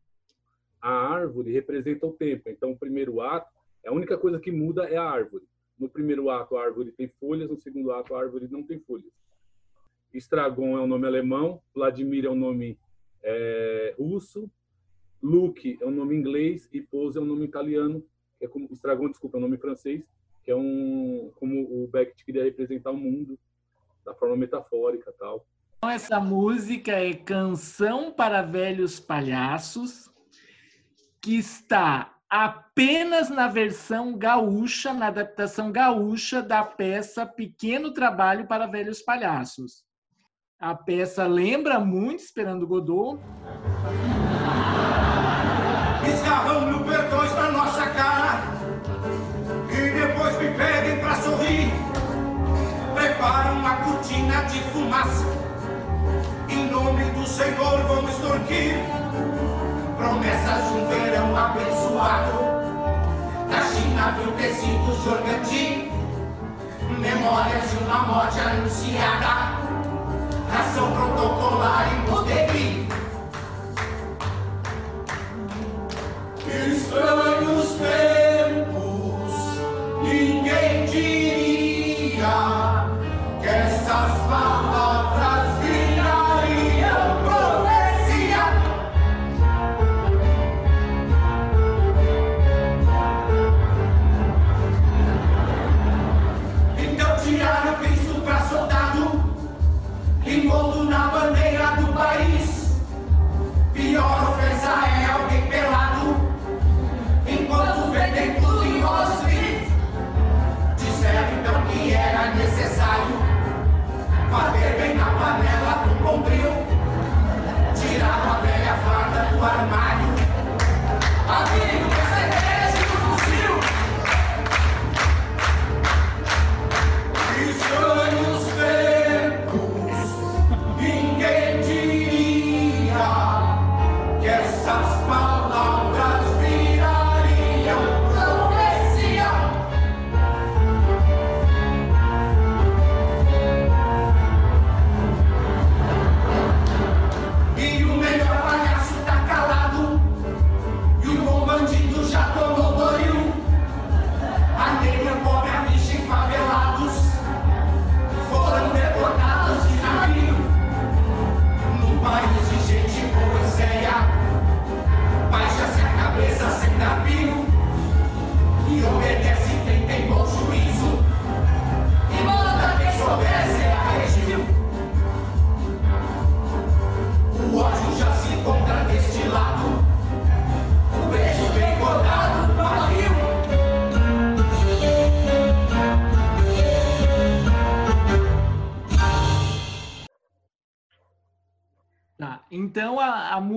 A 0.81 0.91
árvore 0.91 1.51
representa 1.51 2.05
o 2.05 2.13
tempo. 2.13 2.49
Então, 2.49 2.71
o 2.71 2.77
primeiro 2.77 3.21
ato, 3.21 3.51
a 3.85 3.91
única 3.91 4.17
coisa 4.17 4.39
que 4.39 4.51
muda 4.51 4.85
é 4.85 4.97
a 4.97 5.03
árvore. 5.03 5.45
No 5.77 5.89
primeiro 5.89 6.29
ato, 6.29 6.55
a 6.57 6.63
árvore 6.63 6.91
tem 6.91 7.07
folhas, 7.19 7.49
no 7.49 7.57
segundo 7.57 7.91
ato, 7.91 8.15
a 8.15 8.19
árvore 8.19 8.47
não 8.49 8.63
tem 8.63 8.79
folhas. 8.79 9.11
Estragon 10.13 10.77
é 10.77 10.81
um 10.81 10.87
nome 10.87 11.05
alemão, 11.05 11.61
Vladimir 11.73 12.25
é 12.25 12.29
um 12.29 12.35
nome 12.35 12.77
é, 13.21 13.95
russo, 13.97 14.49
Luke 15.21 15.77
é 15.81 15.85
um 15.85 15.91
nome 15.91 16.15
inglês 16.15 16.69
e 16.71 16.81
Pose 16.81 17.17
é 17.17 17.21
um 17.21 17.25
nome 17.25 17.45
italiano, 17.45 18.05
é 18.39 18.47
como 18.47 18.71
Estragon, 18.71 19.09
desculpa, 19.09 19.37
é 19.37 19.39
um 19.39 19.41
nome 19.41 19.57
francês, 19.57 20.03
que 20.43 20.51
é 20.51 20.55
um 20.55 21.31
como 21.35 21.83
o 21.83 21.87
Beckett 21.87 22.23
queria 22.23 22.43
representar 22.43 22.91
o 22.91 22.97
mundo 22.97 23.37
da 24.05 24.13
forma 24.13 24.37
metafórica 24.37 25.11
tal. 25.19 25.45
Então, 25.85 25.93
essa 25.93 26.19
música 26.19 26.93
é 26.93 27.13
Canção 27.13 28.11
para 28.11 28.41
Velhos 28.41 28.99
Palhaços, 28.99 30.09
que 31.21 31.37
está 31.37 32.11
apenas 32.27 33.29
na 33.29 33.47
versão 33.47 34.17
gaúcha, 34.17 34.91
na 34.95 35.09
adaptação 35.09 35.71
gaúcha 35.71 36.41
da 36.41 36.63
peça 36.63 37.23
Pequeno 37.23 37.93
Trabalho 37.93 38.47
para 38.47 38.65
Velhos 38.65 39.03
Palhaços. 39.03 39.83
A 40.59 40.73
peça 40.73 41.27
lembra 41.27 41.79
muito 41.79 42.21
Esperando 42.21 42.65
Godot. 42.65 43.21
Escarrão-me 46.11 46.77
o 46.77 46.83
perdões 46.83 47.31
na 47.35 47.51
nossa 47.51 47.85
cara 47.91 48.41
e 49.69 49.91
depois 49.91 50.35
me 50.39 50.51
pedem 50.57 50.99
para 50.99 51.15
sorrir 51.17 51.95
preparam 52.95 53.59
uma 53.59 53.75
cortina 53.83 54.41
de 54.45 54.59
fumaça. 54.71 55.34
Do 57.25 57.31
Senhor 57.31 57.81
vamos 57.87 58.11
extorquir 58.11 58.75
promessas 59.97 60.67
de 60.67 60.77
um 60.77 60.87
verão 60.87 61.35
abençoado. 61.35 62.37
Da 63.49 63.63
China 63.63 64.11
viu 64.11 64.31
tecidos 64.33 64.95
de 65.49 65.91
memórias 66.99 67.71
de 67.71 67.77
uma 67.83 67.97
morte 68.03 68.39
anunciada. 68.39 69.57
Ração 70.53 70.91
protocolar 70.91 71.95
em 71.95 72.01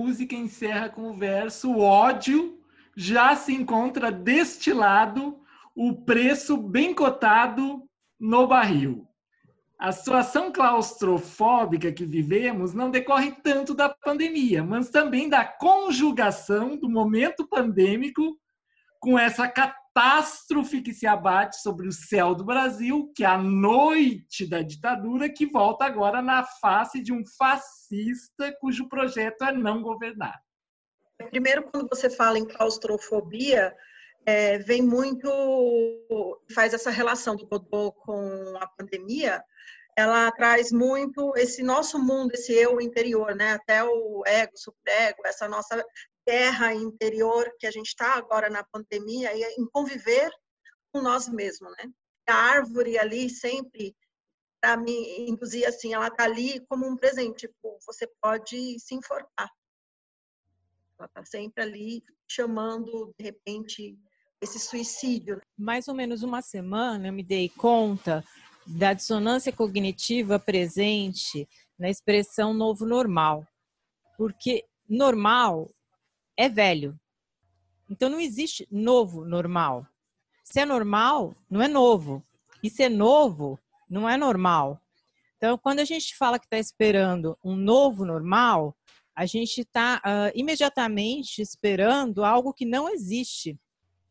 música 0.09 0.35
encerra 0.35 0.89
com 0.89 1.11
o 1.11 1.13
verso: 1.13 1.71
o 1.71 1.81
ódio 1.81 2.59
já 2.95 3.35
se 3.35 3.53
encontra 3.53 4.11
destilado, 4.11 5.39
o 5.75 5.93
preço 5.93 6.57
bem 6.57 6.95
cotado 6.95 7.87
no 8.19 8.47
barril. 8.47 9.07
A 9.77 9.91
situação 9.91 10.51
claustrofóbica 10.51 11.91
que 11.91 12.03
vivemos 12.03 12.73
não 12.73 12.89
decorre 12.89 13.31
tanto 13.43 13.73
da 13.73 13.87
pandemia, 13.87 14.61
mas 14.63 14.89
também 14.89 15.29
da 15.29 15.45
conjugação 15.45 16.75
do 16.75 16.89
momento 16.89 17.47
pandêmico 17.47 18.37
com 18.99 19.17
essa 19.17 19.47
catástrofe 19.47 19.78
que 20.83 20.93
se 20.93 21.05
abate 21.05 21.61
sobre 21.61 21.87
o 21.87 21.91
céu 21.91 22.33
do 22.33 22.43
Brasil, 22.45 23.11
que 23.15 23.23
é 23.23 23.27
a 23.27 23.37
noite 23.37 24.47
da 24.47 24.61
ditadura, 24.61 25.29
que 25.29 25.45
volta 25.45 25.85
agora 25.85 26.21
na 26.21 26.43
face 26.43 27.01
de 27.01 27.11
um 27.11 27.23
fascista 27.37 28.55
cujo 28.59 28.87
projeto 28.87 29.43
é 29.43 29.51
não 29.51 29.81
governar. 29.81 30.39
Primeiro, 31.29 31.63
quando 31.63 31.89
você 31.89 32.09
fala 32.09 32.39
em 32.39 32.45
claustrofobia, 32.45 33.75
é, 34.25 34.57
vem 34.59 34.81
muito, 34.81 35.29
faz 36.53 36.73
essa 36.73 36.89
relação 36.89 37.35
do 37.35 37.45
Godot 37.45 37.95
com 37.99 38.57
a 38.59 38.67
pandemia, 38.67 39.43
ela 39.97 40.31
traz 40.31 40.71
muito 40.71 41.33
esse 41.35 41.61
nosso 41.61 41.99
mundo, 41.99 42.31
esse 42.33 42.53
eu 42.53 42.79
interior, 42.79 43.35
né? 43.35 43.53
Até 43.53 43.83
o 43.83 44.23
ego, 44.25 44.53
superego, 44.55 45.19
essa 45.25 45.47
nossa 45.47 45.83
terra 46.25 46.73
interior 46.73 47.51
que 47.59 47.67
a 47.67 47.71
gente 47.71 47.87
está 47.87 48.15
agora 48.15 48.49
na 48.49 48.63
pandemia 48.63 49.33
e 49.35 49.43
em 49.59 49.65
conviver 49.71 50.29
com 50.91 51.01
nós 51.01 51.27
mesmos, 51.27 51.71
né? 51.77 51.91
A 52.27 52.33
árvore 52.33 52.97
ali 52.97 53.29
sempre 53.29 53.95
para 54.61 54.77
me 54.77 55.29
induzir 55.29 55.65
assim, 55.67 55.93
ela 55.93 56.11
tá 56.11 56.25
ali 56.25 56.59
como 56.67 56.85
um 56.85 56.97
presente, 56.97 57.47
tipo, 57.47 57.79
você 57.85 58.05
pode 58.21 58.79
se 58.79 58.93
enforcar. 58.93 59.49
Ela 60.99 61.07
tá 61.07 61.23
sempre 61.23 61.63
ali 61.63 62.03
chamando 62.29 63.13
de 63.17 63.23
repente 63.23 63.97
esse 64.41 64.59
suicídio. 64.59 65.37
Né? 65.37 65.41
Mais 65.57 65.87
ou 65.87 65.95
menos 65.95 66.23
uma 66.23 66.41
semana 66.41 67.07
eu 67.07 67.13
me 67.13 67.23
dei 67.23 67.49
conta 67.49 68.23
da 68.67 68.93
dissonância 68.93 69.51
cognitiva 69.51 70.37
presente 70.37 71.47
na 71.77 71.89
expressão 71.89 72.53
novo 72.53 72.85
normal. 72.85 73.47
Porque 74.17 74.65
normal 74.87 75.69
é 76.39 76.47
velho. 76.47 76.97
Então 77.89 78.09
não 78.09 78.19
existe 78.19 78.65
novo 78.71 79.25
normal. 79.25 79.85
Se 80.41 80.61
é 80.61 80.65
normal, 80.65 81.35
não 81.49 81.61
é 81.61 81.67
novo. 81.67 82.23
E 82.63 82.69
se 82.69 82.83
é 82.83 82.89
novo, 82.89 83.59
não 83.89 84.07
é 84.07 84.15
normal. 84.15 84.81
Então, 85.35 85.57
quando 85.57 85.79
a 85.79 85.85
gente 85.85 86.15
fala 86.15 86.39
que 86.39 86.45
está 86.45 86.57
esperando 86.57 87.37
um 87.43 87.55
novo 87.55 88.05
normal, 88.05 88.75
a 89.13 89.25
gente 89.25 89.61
está 89.61 89.97
uh, 89.97 90.01
ah, 90.03 90.31
imediatamente 90.33 91.41
esperando 91.41 92.23
algo 92.23 92.53
que 92.53 92.65
não 92.65 92.89
existe. 92.89 93.59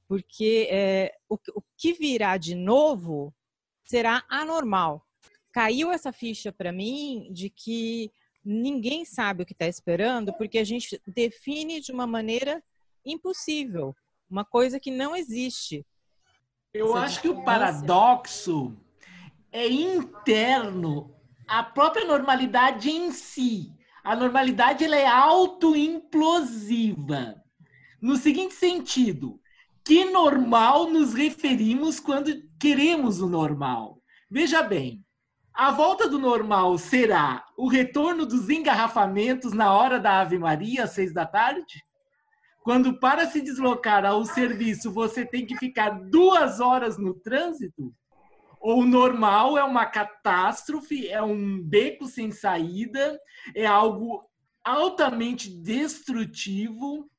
Porque 0.06 0.68
é, 0.70 1.14
o, 1.28 1.36
o 1.54 1.62
que 1.78 1.94
virá 1.94 2.36
de 2.36 2.54
novo 2.54 3.34
será 3.84 4.22
anormal. 4.28 5.02
Caiu 5.50 5.90
essa 5.90 6.12
ficha 6.12 6.52
para 6.52 6.72
mim 6.72 7.30
de 7.32 7.48
que 7.48 8.12
ninguém 8.48 9.04
sabe 9.04 9.42
o 9.42 9.46
que 9.46 9.52
está 9.52 9.68
esperando, 9.68 10.32
porque 10.32 10.56
a 10.58 10.64
gente 10.64 10.98
define 11.06 11.82
de 11.82 11.92
uma 11.92 12.06
maneira 12.06 12.64
impossível, 13.04 13.94
uma 14.28 14.44
coisa 14.44 14.80
que 14.80 14.90
não 14.90 15.14
existe. 15.14 15.86
Eu 16.72 16.96
Essa 16.96 17.04
acho 17.04 17.20
que 17.20 17.28
o 17.28 17.44
paradoxo 17.44 18.74
é 19.52 19.68
interno 19.68 21.14
à 21.46 21.62
própria 21.62 22.06
normalidade 22.06 22.90
em 22.90 23.12
si. 23.12 23.70
A 24.02 24.16
normalidade 24.16 24.82
ela 24.84 24.96
é 24.96 25.06
autoimplosiva. 25.06 27.34
No 28.00 28.16
seguinte 28.16 28.54
sentido, 28.54 29.38
que 29.84 30.06
normal 30.06 30.88
nos 30.88 31.12
referimos 31.12 32.00
quando 32.00 32.32
queremos 32.58 33.20
o 33.20 33.28
normal? 33.28 34.00
Veja 34.30 34.62
bem, 34.62 35.04
a 35.58 35.72
volta 35.72 36.08
do 36.08 36.20
normal 36.20 36.78
será 36.78 37.44
o 37.56 37.66
retorno 37.66 38.24
dos 38.24 38.48
engarrafamentos 38.48 39.52
na 39.52 39.74
hora 39.74 39.98
da 39.98 40.20
Ave 40.20 40.38
Maria, 40.38 40.84
às 40.84 40.92
seis 40.92 41.12
da 41.12 41.26
tarde? 41.26 41.84
Quando 42.62 43.00
para 43.00 43.26
se 43.26 43.40
deslocar 43.40 44.04
ao 44.04 44.24
serviço 44.24 44.92
você 44.92 45.26
tem 45.26 45.44
que 45.44 45.56
ficar 45.56 45.90
duas 46.10 46.60
horas 46.60 46.96
no 46.96 47.12
trânsito? 47.12 47.92
Ou 48.60 48.82
o 48.82 48.86
normal 48.86 49.58
é 49.58 49.64
uma 49.64 49.84
catástrofe, 49.84 51.08
é 51.08 51.20
um 51.20 51.60
beco 51.60 52.06
sem 52.06 52.30
saída, 52.30 53.18
é 53.52 53.66
algo 53.66 54.30
altamente 54.64 55.50
destrutivo 55.50 57.10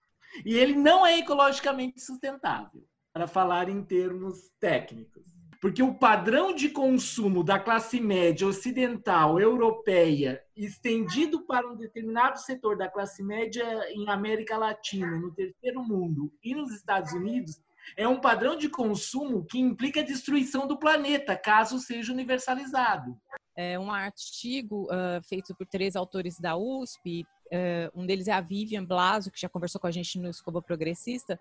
e 0.46 0.56
ele 0.56 0.76
não 0.76 1.06
é 1.06 1.20
ecologicamente 1.20 2.00
sustentável, 2.00 2.86
para 3.12 3.28
falar 3.28 3.68
em 3.68 3.84
termos 3.84 4.50
técnicos. 4.62 5.29
Porque 5.62 5.84
o 5.84 5.94
padrão 5.94 6.56
de 6.56 6.70
consumo 6.70 7.44
da 7.44 7.60
classe 7.60 8.00
média 8.00 8.48
ocidental, 8.48 9.40
europeia, 9.42 10.42
estendido 10.56 11.42
para 11.42 11.70
um 11.70 11.76
determinado 11.76 12.40
setor 12.40 12.78
da 12.78 12.88
classe 12.88 13.22
média 13.22 13.66
em 13.92 14.10
América 14.10 14.58
Latina, 14.58 15.18
no 15.18 15.34
terceiro 15.34 15.84
mundo 15.84 16.32
e 16.42 16.56
nos 16.56 16.74
Estados 16.74 17.12
Unidos, 17.12 17.62
é 17.98 18.08
um 18.08 18.22
padrão 18.22 18.56
de 18.56 18.70
consumo 18.70 19.46
que 19.46 19.60
implica 19.60 20.00
a 20.00 20.06
destruição 20.06 20.66
do 20.66 20.78
planeta, 20.78 21.36
caso 21.36 21.78
seja 21.80 22.14
universalizado. 22.14 23.20
É 23.56 23.78
um 23.78 23.92
artigo 23.92 24.86
uh, 24.86 25.22
feito 25.28 25.54
por 25.56 25.68
três 25.68 25.98
autores 25.98 26.40
da 26.40 26.56
USP, 26.56 27.26
uh, 27.48 28.00
um 28.00 28.06
deles 28.06 28.30
é 28.30 28.32
a 28.32 28.40
Vivian 28.40 28.86
Blaso, 28.86 29.30
que 29.30 29.42
já 29.42 29.50
conversou 29.50 29.82
com 29.82 29.88
a 29.88 29.92
gente 29.92 30.18
no 30.18 30.30
Escoba 30.30 30.62
Progressista, 30.62 31.38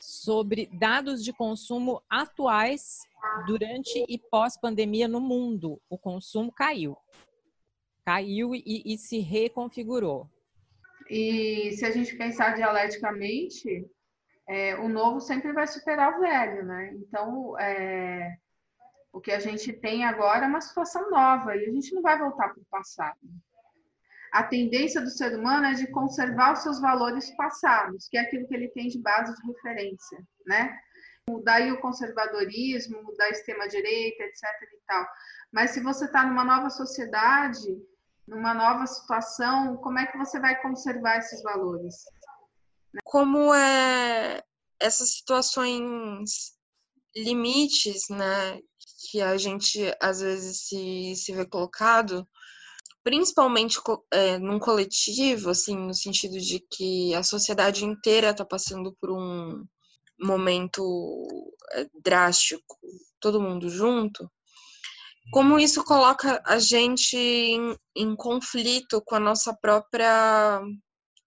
sobre 0.00 0.68
dados 0.72 1.24
de 1.24 1.32
consumo 1.32 2.02
atuais 2.08 3.00
durante 3.46 4.04
e 4.08 4.18
pós-pandemia 4.18 5.08
no 5.08 5.20
mundo. 5.20 5.80
O 5.88 5.98
consumo 5.98 6.52
caiu. 6.52 6.96
Caiu 8.04 8.54
e, 8.54 8.82
e, 8.86 8.96
se 8.96 9.18
reconfigurou. 9.18 10.28
E 11.10 11.72
se 11.72 11.84
a 11.84 11.90
gente 11.90 12.16
pensar 12.16 12.54
dialeticamente, 12.54 13.86
é, 14.48 14.74
o 14.76 14.88
novo 14.88 15.20
sempre 15.20 15.52
vai 15.52 15.66
superar 15.66 16.16
o 16.16 16.20
velho, 16.20 16.64
né? 16.64 16.94
Então, 16.94 17.58
é, 17.58 18.36
o 19.12 19.20
que 19.20 19.30
a 19.30 19.38
gente 19.38 19.72
tem 19.72 20.04
agora 20.04 20.46
é 20.46 20.48
uma 20.48 20.60
situação 20.60 21.10
nova 21.10 21.54
e 21.56 21.66
a 21.66 21.72
gente 21.72 21.94
não 21.94 22.02
vai 22.02 22.18
voltar 22.18 22.48
para 22.48 22.62
o 22.62 22.66
passado 22.70 23.18
a 24.32 24.42
tendência 24.42 25.00
do 25.00 25.10
ser 25.10 25.38
humano 25.38 25.66
é 25.66 25.74
de 25.74 25.86
conservar 25.90 26.52
os 26.52 26.60
seus 26.60 26.80
valores 26.80 27.34
passados, 27.36 28.08
que 28.08 28.18
é 28.18 28.20
aquilo 28.20 28.46
que 28.46 28.54
ele 28.54 28.68
tem 28.68 28.88
de 28.88 28.98
base 29.00 29.34
de 29.34 29.46
referência, 29.46 30.18
né? 30.46 30.76
Daí 31.44 31.70
o 31.70 31.80
conservadorismo, 31.80 33.14
da 33.16 33.28
extrema-direita, 33.28 34.22
etc. 34.22 34.44
e 34.72 34.80
tal. 34.86 35.06
Mas 35.52 35.72
se 35.72 35.80
você 35.80 36.06
está 36.06 36.24
numa 36.26 36.44
nova 36.44 36.70
sociedade, 36.70 37.68
numa 38.26 38.54
nova 38.54 38.86
situação, 38.86 39.76
como 39.78 39.98
é 39.98 40.06
que 40.06 40.16
você 40.16 40.38
vai 40.40 40.60
conservar 40.60 41.18
esses 41.18 41.42
valores? 41.42 41.94
Como 43.04 43.52
é 43.54 44.42
essas 44.80 45.14
situações 45.14 46.54
limites, 47.16 48.08
né, 48.08 48.60
que 49.10 49.20
a 49.20 49.36
gente 49.36 49.92
às 50.00 50.20
vezes 50.20 50.68
se, 50.68 51.14
se 51.16 51.32
vê 51.32 51.44
colocado, 51.46 52.28
principalmente 53.02 53.78
é, 54.12 54.38
num 54.38 54.58
coletivo, 54.58 55.50
assim, 55.50 55.76
no 55.76 55.94
sentido 55.94 56.38
de 56.38 56.60
que 56.70 57.14
a 57.14 57.22
sociedade 57.22 57.84
inteira 57.84 58.30
está 58.30 58.44
passando 58.44 58.94
por 59.00 59.10
um 59.10 59.64
momento 60.20 61.26
é, 61.72 61.86
drástico, 62.02 62.76
todo 63.20 63.40
mundo 63.40 63.68
junto, 63.68 64.30
como 65.30 65.58
isso 65.58 65.84
coloca 65.84 66.42
a 66.44 66.58
gente 66.58 67.16
em, 67.16 67.76
em 67.94 68.16
conflito 68.16 69.02
com 69.04 69.14
a 69.14 69.20
nossa 69.20 69.54
própria 69.54 70.60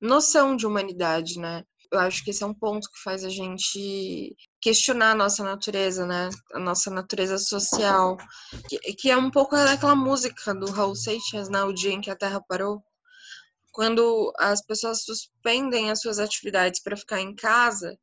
noção 0.02 0.56
de 0.56 0.66
humanidade, 0.66 1.40
né? 1.40 1.64
Eu 1.92 2.00
acho 2.00 2.24
que 2.24 2.32
esse 2.32 2.42
é 2.42 2.48
um 2.48 2.54
ponto 2.54 2.90
que 2.90 3.02
faz 3.04 3.26
a 3.26 3.30
gente 3.30 4.36
questionar 4.62 5.12
a 5.12 5.16
nossa 5.16 5.44
natureza, 5.44 6.06
né? 6.06 6.30
A 6.54 6.60
nossa 6.60 6.90
natureza 6.90 7.38
social. 7.38 8.18
Que, 8.70 8.80
que 8.94 9.12
é 9.12 9.18
um 9.18 9.30
pouco 9.30 9.56
daquela 9.56 9.96
música 9.96 10.54
do 10.56 10.72
Raul 10.72 10.96
Seixas, 10.96 11.50
né? 11.50 11.64
O 11.64 11.74
dia 11.74 11.92
em 11.92 12.00
que 12.00 12.10
a 12.10 12.16
Terra 12.16 12.42
parou. 12.48 12.82
Quando 13.74 14.34
as 14.38 14.62
pessoas 14.62 15.04
suspendem 15.04 15.92
as 15.92 16.02
suas 16.02 16.20
atividades 16.20 16.82
para 16.82 16.98
ficar 16.98 17.20
em 17.20 17.36
casa, 17.36 17.98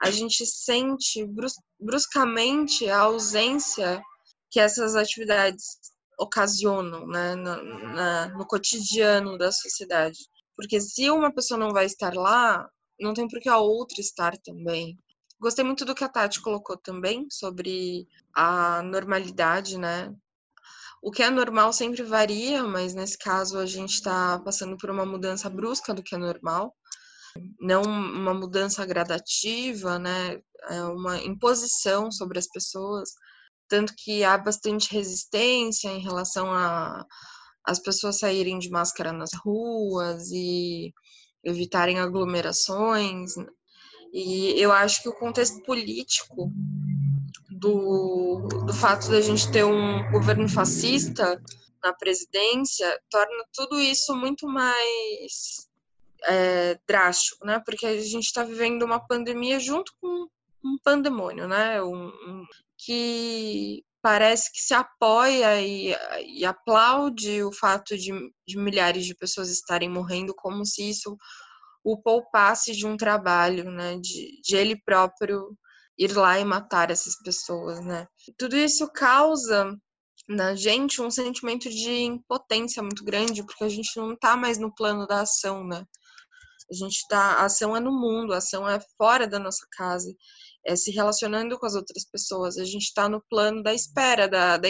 a 0.00 0.10
gente 0.10 0.44
sente 0.46 1.24
brus 1.24 1.54
bruscamente 1.78 2.88
a 2.88 3.00
ausência 3.00 4.02
que 4.50 4.60
essas 4.60 4.94
atividades 4.96 5.78
ocasionam 6.18 7.06
né? 7.06 7.34
na, 7.34 8.28
no 8.28 8.46
cotidiano 8.46 9.36
da 9.36 9.50
sociedade. 9.50 10.18
Porque 10.56 10.80
se 10.80 11.10
uma 11.10 11.32
pessoa 11.32 11.58
não 11.58 11.70
vai 11.70 11.86
estar 11.86 12.14
lá, 12.14 12.68
não 13.00 13.14
tem 13.14 13.28
por 13.28 13.40
que 13.40 13.48
a 13.48 13.58
outra 13.58 14.00
estar 14.00 14.36
também. 14.38 14.98
Gostei 15.40 15.64
muito 15.64 15.84
do 15.84 15.94
que 15.94 16.04
a 16.04 16.08
Tati 16.08 16.40
colocou 16.40 16.76
também 16.76 17.26
sobre 17.30 18.06
a 18.34 18.82
normalidade, 18.82 19.78
né? 19.78 20.14
o 21.04 21.10
que 21.10 21.22
é 21.22 21.28
normal 21.28 21.70
sempre 21.70 22.02
varia, 22.02 22.64
mas 22.64 22.94
nesse 22.94 23.18
caso 23.18 23.58
a 23.58 23.66
gente 23.66 23.92
está 23.92 24.38
passando 24.38 24.74
por 24.78 24.88
uma 24.88 25.04
mudança 25.04 25.50
brusca 25.50 25.92
do 25.92 26.02
que 26.02 26.14
é 26.14 26.18
normal, 26.18 26.74
não 27.60 27.82
uma 27.82 28.32
mudança 28.32 28.86
gradativa, 28.86 29.98
né? 29.98 30.40
É 30.70 30.82
uma 30.84 31.18
imposição 31.18 32.10
sobre 32.10 32.38
as 32.38 32.48
pessoas, 32.48 33.10
tanto 33.68 33.92
que 33.98 34.24
há 34.24 34.38
bastante 34.38 34.90
resistência 34.94 35.88
em 35.90 36.00
relação 36.00 36.50
a 36.50 37.04
as 37.66 37.78
pessoas 37.78 38.18
saírem 38.18 38.58
de 38.58 38.70
máscara 38.70 39.12
nas 39.12 39.30
ruas 39.44 40.30
e 40.30 40.92
evitarem 41.44 42.00
aglomerações. 42.00 43.34
E 44.12 44.60
eu 44.60 44.72
acho 44.72 45.02
que 45.02 45.08
o 45.08 45.14
contexto 45.14 45.62
político 45.62 46.52
do, 47.50 48.46
do 48.66 48.72
fato 48.72 49.10
da 49.10 49.20
gente 49.20 49.50
ter 49.50 49.64
um 49.64 50.10
governo 50.10 50.48
fascista 50.48 51.40
na 51.82 51.92
presidência 51.92 52.98
torna 53.10 53.44
tudo 53.52 53.80
isso 53.80 54.14
muito 54.14 54.46
mais 54.48 55.68
é, 56.26 56.78
drástico, 56.86 57.44
né? 57.44 57.60
Porque 57.64 57.86
a 57.86 58.00
gente 58.00 58.24
está 58.24 58.42
vivendo 58.42 58.82
uma 58.82 58.98
pandemia 58.98 59.60
junto 59.60 59.92
com 60.00 60.26
um 60.64 60.78
pandemônio, 60.82 61.46
né? 61.46 61.82
Um, 61.82 62.06
um, 62.06 62.46
que 62.78 63.83
parece 64.04 64.52
que 64.52 64.60
se 64.60 64.74
apoia 64.74 65.62
e, 65.62 65.96
e 66.26 66.44
aplaude 66.44 67.42
o 67.42 67.50
fato 67.50 67.96
de, 67.96 68.12
de, 68.46 68.58
milhares 68.58 69.06
de 69.06 69.14
pessoas 69.14 69.48
estarem 69.48 69.88
morrendo 69.88 70.34
como 70.36 70.62
se 70.66 70.90
isso 70.90 71.16
o 71.82 71.96
poupasse 71.96 72.72
de 72.72 72.86
um 72.86 72.98
trabalho, 72.98 73.70
né? 73.70 73.96
De, 73.96 74.42
de 74.42 74.56
ele 74.56 74.76
próprio 74.76 75.56
ir 75.96 76.14
lá 76.14 76.38
e 76.38 76.44
matar 76.44 76.90
essas 76.90 77.16
pessoas, 77.22 77.82
né? 77.82 78.06
Tudo 78.36 78.54
isso 78.58 78.92
causa 78.92 79.74
na 80.28 80.54
gente 80.54 81.00
um 81.00 81.10
sentimento 81.10 81.70
de 81.70 82.02
impotência 82.02 82.82
muito 82.82 83.02
grande, 83.02 83.42
porque 83.42 83.64
a 83.64 83.70
gente 83.70 83.96
não 83.96 84.12
está 84.12 84.36
mais 84.36 84.58
no 84.58 84.74
plano 84.74 85.06
da 85.06 85.22
ação, 85.22 85.66
né? 85.66 85.82
A 86.70 86.74
gente 86.74 87.06
tá, 87.08 87.36
a 87.36 87.44
ação 87.46 87.74
é 87.74 87.80
no 87.80 87.92
mundo, 87.92 88.34
a 88.34 88.38
ação 88.38 88.68
é 88.68 88.78
fora 88.98 89.26
da 89.26 89.38
nossa 89.38 89.66
casa, 89.72 90.14
é 90.66 90.76
se 90.76 90.90
relacionando 90.90 91.58
com 91.58 91.66
as 91.66 91.74
outras 91.74 92.04
pessoas. 92.04 92.56
A 92.56 92.64
gente 92.64 92.84
está 92.84 93.08
no 93.08 93.22
plano 93.28 93.62
da 93.62 93.74
espera, 93.74 94.28
da, 94.28 94.56
da, 94.56 94.68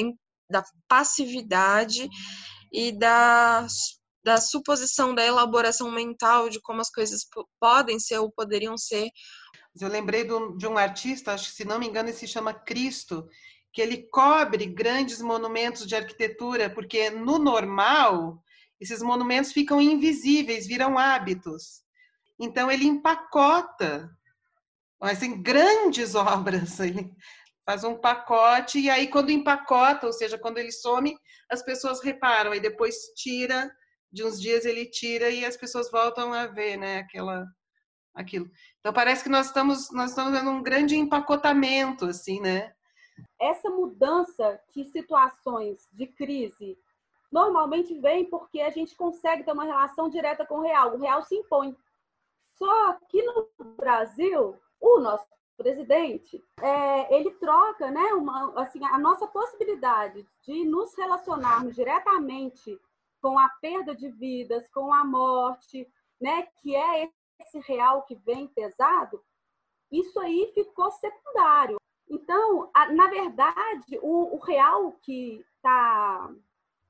da 0.51 0.65
passividade 0.89 2.09
e 2.73 2.93
da, 2.93 3.67
da 4.25 4.39
suposição, 4.39 5.15
da 5.15 5.25
elaboração 5.25 5.91
mental 5.91 6.49
de 6.49 6.61
como 6.61 6.81
as 6.81 6.91
coisas 6.91 7.27
podem 7.61 7.99
ser 8.01 8.19
ou 8.19 8.31
poderiam 8.31 8.77
ser 8.77 9.11
eu 9.81 9.89
lembrei 9.89 10.25
de 10.25 10.67
um 10.67 10.79
artista, 10.79 11.33
acho 11.33 11.51
que 11.51 11.57
se 11.57 11.65
não 11.65 11.79
me 11.79 11.87
engano, 11.89 12.09
ele 12.09 12.17
se 12.17 12.29
chama 12.29 12.55
Cristo, 12.55 13.29
que 13.73 13.83
ele 13.83 14.09
cobre 14.09 14.67
grandes 14.67 15.21
monumentos 15.21 15.87
de 15.87 15.97
arquitetura, 15.97 16.71
porque 16.71 17.11
no 17.11 17.39
normal 17.39 18.41
esses 18.81 19.03
monumentos 19.03 19.53
ficam 19.53 19.81
invisíveis, 19.81 20.67
viram 20.67 20.97
hábitos. 20.97 21.83
Então 22.39 22.71
ele 22.71 22.85
empacota, 22.85 24.09
assim, 25.13 25.43
grandes 25.43 26.15
obras, 26.17 26.81
ele 26.81 27.11
faz 27.65 27.85
um 27.85 27.97
pacote 27.97 28.79
e 28.79 28.91
aí 28.91 29.09
quando 29.09 29.31
empacota, 29.31 30.07
ou 30.07 30.13
seja, 30.13 30.39
quando 30.39 30.59
ele 30.59 30.73
some, 30.73 31.17
as 31.51 31.63
pessoas 31.63 32.03
reparam, 32.03 32.53
aí 32.53 32.61
depois 32.61 32.95
tira, 33.17 33.71
de 34.13 34.25
uns 34.25 34.41
dias 34.41 34.65
ele 34.65 34.87
tira 34.87 35.31
e 35.31 35.45
as 35.45 35.57
pessoas 35.57 35.91
voltam 35.91 36.33
a 36.33 36.47
ver, 36.47 36.77
né, 36.77 36.99
aquela 36.99 37.45
aquilo. 38.15 38.49
Então 38.79 38.93
parece 38.93 39.25
que 39.25 39.29
nós 39.29 39.47
estamos 39.47 39.91
nós 39.91 40.11
estamos 40.11 40.33
vendo 40.33 40.51
um 40.51 40.63
grande 40.63 40.97
empacotamento 40.97 42.07
assim, 42.07 42.41
né? 42.41 42.73
Essa 43.41 43.69
mudança 43.71 44.61
de 44.75 44.85
situações 44.85 45.89
de 45.93 46.07
crise 46.07 46.79
normalmente 47.31 47.99
vem 48.01 48.25
porque 48.25 48.61
a 48.61 48.71
gente 48.71 48.95
consegue 48.95 49.43
ter 49.43 49.53
uma 49.53 49.65
relação 49.65 50.09
direta 50.09 50.47
com 50.47 50.59
o 50.59 50.63
real, 50.63 50.95
o 50.95 51.01
real 51.01 51.23
se 51.23 51.35
impõe. 51.35 51.77
Só 52.57 52.95
que 53.09 53.21
no 53.23 53.49
Brasil, 53.77 54.57
o 54.85 55.01
nosso 55.01 55.27
presidente, 55.57 56.45
é, 56.61 57.17
ele 57.17 57.31
troca, 57.33 57.91
né, 57.91 58.13
uma, 58.13 58.53
assim, 58.61 58.85
a 58.85 58.99
nossa 58.99 59.27
possibilidade 59.27 60.27
de 60.43 60.65
nos 60.65 60.95
relacionarmos 60.95 61.75
diretamente 61.75 62.79
com 63.23 63.39
a 63.39 63.49
perda 63.49 63.95
de 63.95 64.11
vidas, 64.11 64.69
com 64.69 64.93
a 64.93 65.03
morte, 65.05 65.89
né, 66.21 66.49
que 66.61 66.77
é 66.77 67.09
esse 67.41 67.59
real 67.61 68.03
que 68.03 68.15
vem 68.15 68.47
pesado, 68.49 69.25
isso 69.91 70.21
aí 70.21 70.51
ficou 70.55 70.91
secundário. 70.91 71.77
Então, 72.09 72.71
a, 72.75 72.93
na 72.93 73.07
verdade, 73.09 73.99
o, 74.03 74.37
o 74.37 74.39
real 74.41 74.93
que 75.01 75.43
está 75.57 76.31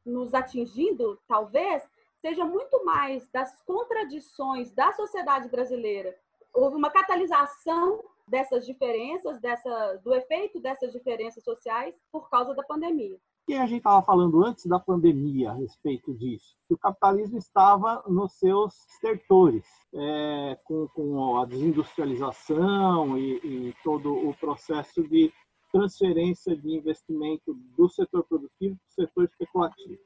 nos 0.04 0.34
atingindo, 0.34 1.20
talvez, 1.28 1.88
seja 2.20 2.44
muito 2.44 2.84
mais 2.84 3.28
das 3.28 3.60
contradições 3.62 4.72
da 4.72 4.90
sociedade 4.92 5.48
brasileira. 5.48 6.18
Houve 6.54 6.76
uma 6.76 6.90
catalisação 6.90 8.02
dessas 8.26 8.64
diferenças, 8.64 9.40
dessa, 9.40 10.00
do 10.02 10.14
efeito 10.14 10.60
dessas 10.60 10.92
diferenças 10.92 11.42
sociais 11.44 11.94
por 12.10 12.30
causa 12.30 12.54
da 12.54 12.62
pandemia 12.62 13.18
que 13.46 13.54
a 13.54 13.66
gente 13.66 13.78
estava 13.78 14.02
falando 14.02 14.44
antes 14.44 14.66
da 14.66 14.80
pandemia 14.80 15.50
a 15.50 15.54
respeito 15.54 16.14
disso, 16.14 16.56
que 16.66 16.74
o 16.74 16.78
capitalismo 16.78 17.36
estava 17.36 18.02
nos 18.08 18.32
seus 18.38 18.86
estertores, 18.88 19.66
é, 19.94 20.58
com, 20.64 20.88
com, 20.88 21.36
a 21.36 21.44
desindustrialização 21.44 23.18
e, 23.18 23.34
e, 23.44 23.74
todo 23.84 24.14
o 24.14 24.34
processo 24.34 25.06
de 25.06 25.32
transferência 25.70 26.56
de 26.56 26.74
investimento 26.74 27.52
do 27.76 27.88
setor 27.88 28.24
produtivo 28.24 28.76
para 28.76 29.04
o 29.04 29.06
setor 29.06 29.24
especulativo. 29.24 30.00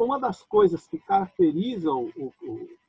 Uma 0.00 0.18
das 0.18 0.42
coisas 0.42 0.86
que 0.86 0.98
caracteriza 0.98 1.92
o, 1.92 2.06
o, 2.16 2.32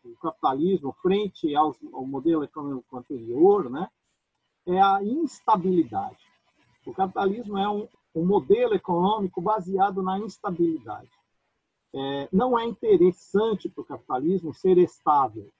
o 0.05 0.15
capitalismo 0.21 0.93
frente 1.01 1.53
ao, 1.53 1.75
ao 1.91 2.05
modelo 2.05 2.41
econômico 2.41 2.97
anterior 2.97 3.69
né, 3.69 3.89
é 4.65 4.81
a 4.81 5.03
instabilidade. 5.03 6.25
O 6.85 6.93
capitalismo 6.93 7.57
é 7.57 7.67
um, 7.67 7.85
um 8.15 8.25
modelo 8.25 8.75
econômico 8.75 9.41
baseado 9.41 10.01
na 10.01 10.19
instabilidade. 10.19 11.11
É, 11.93 12.29
não 12.31 12.57
é 12.57 12.63
interessante 12.63 13.67
para 13.67 13.81
o 13.81 13.85
capitalismo 13.85 14.53
ser 14.53 14.77
estável, 14.77 15.51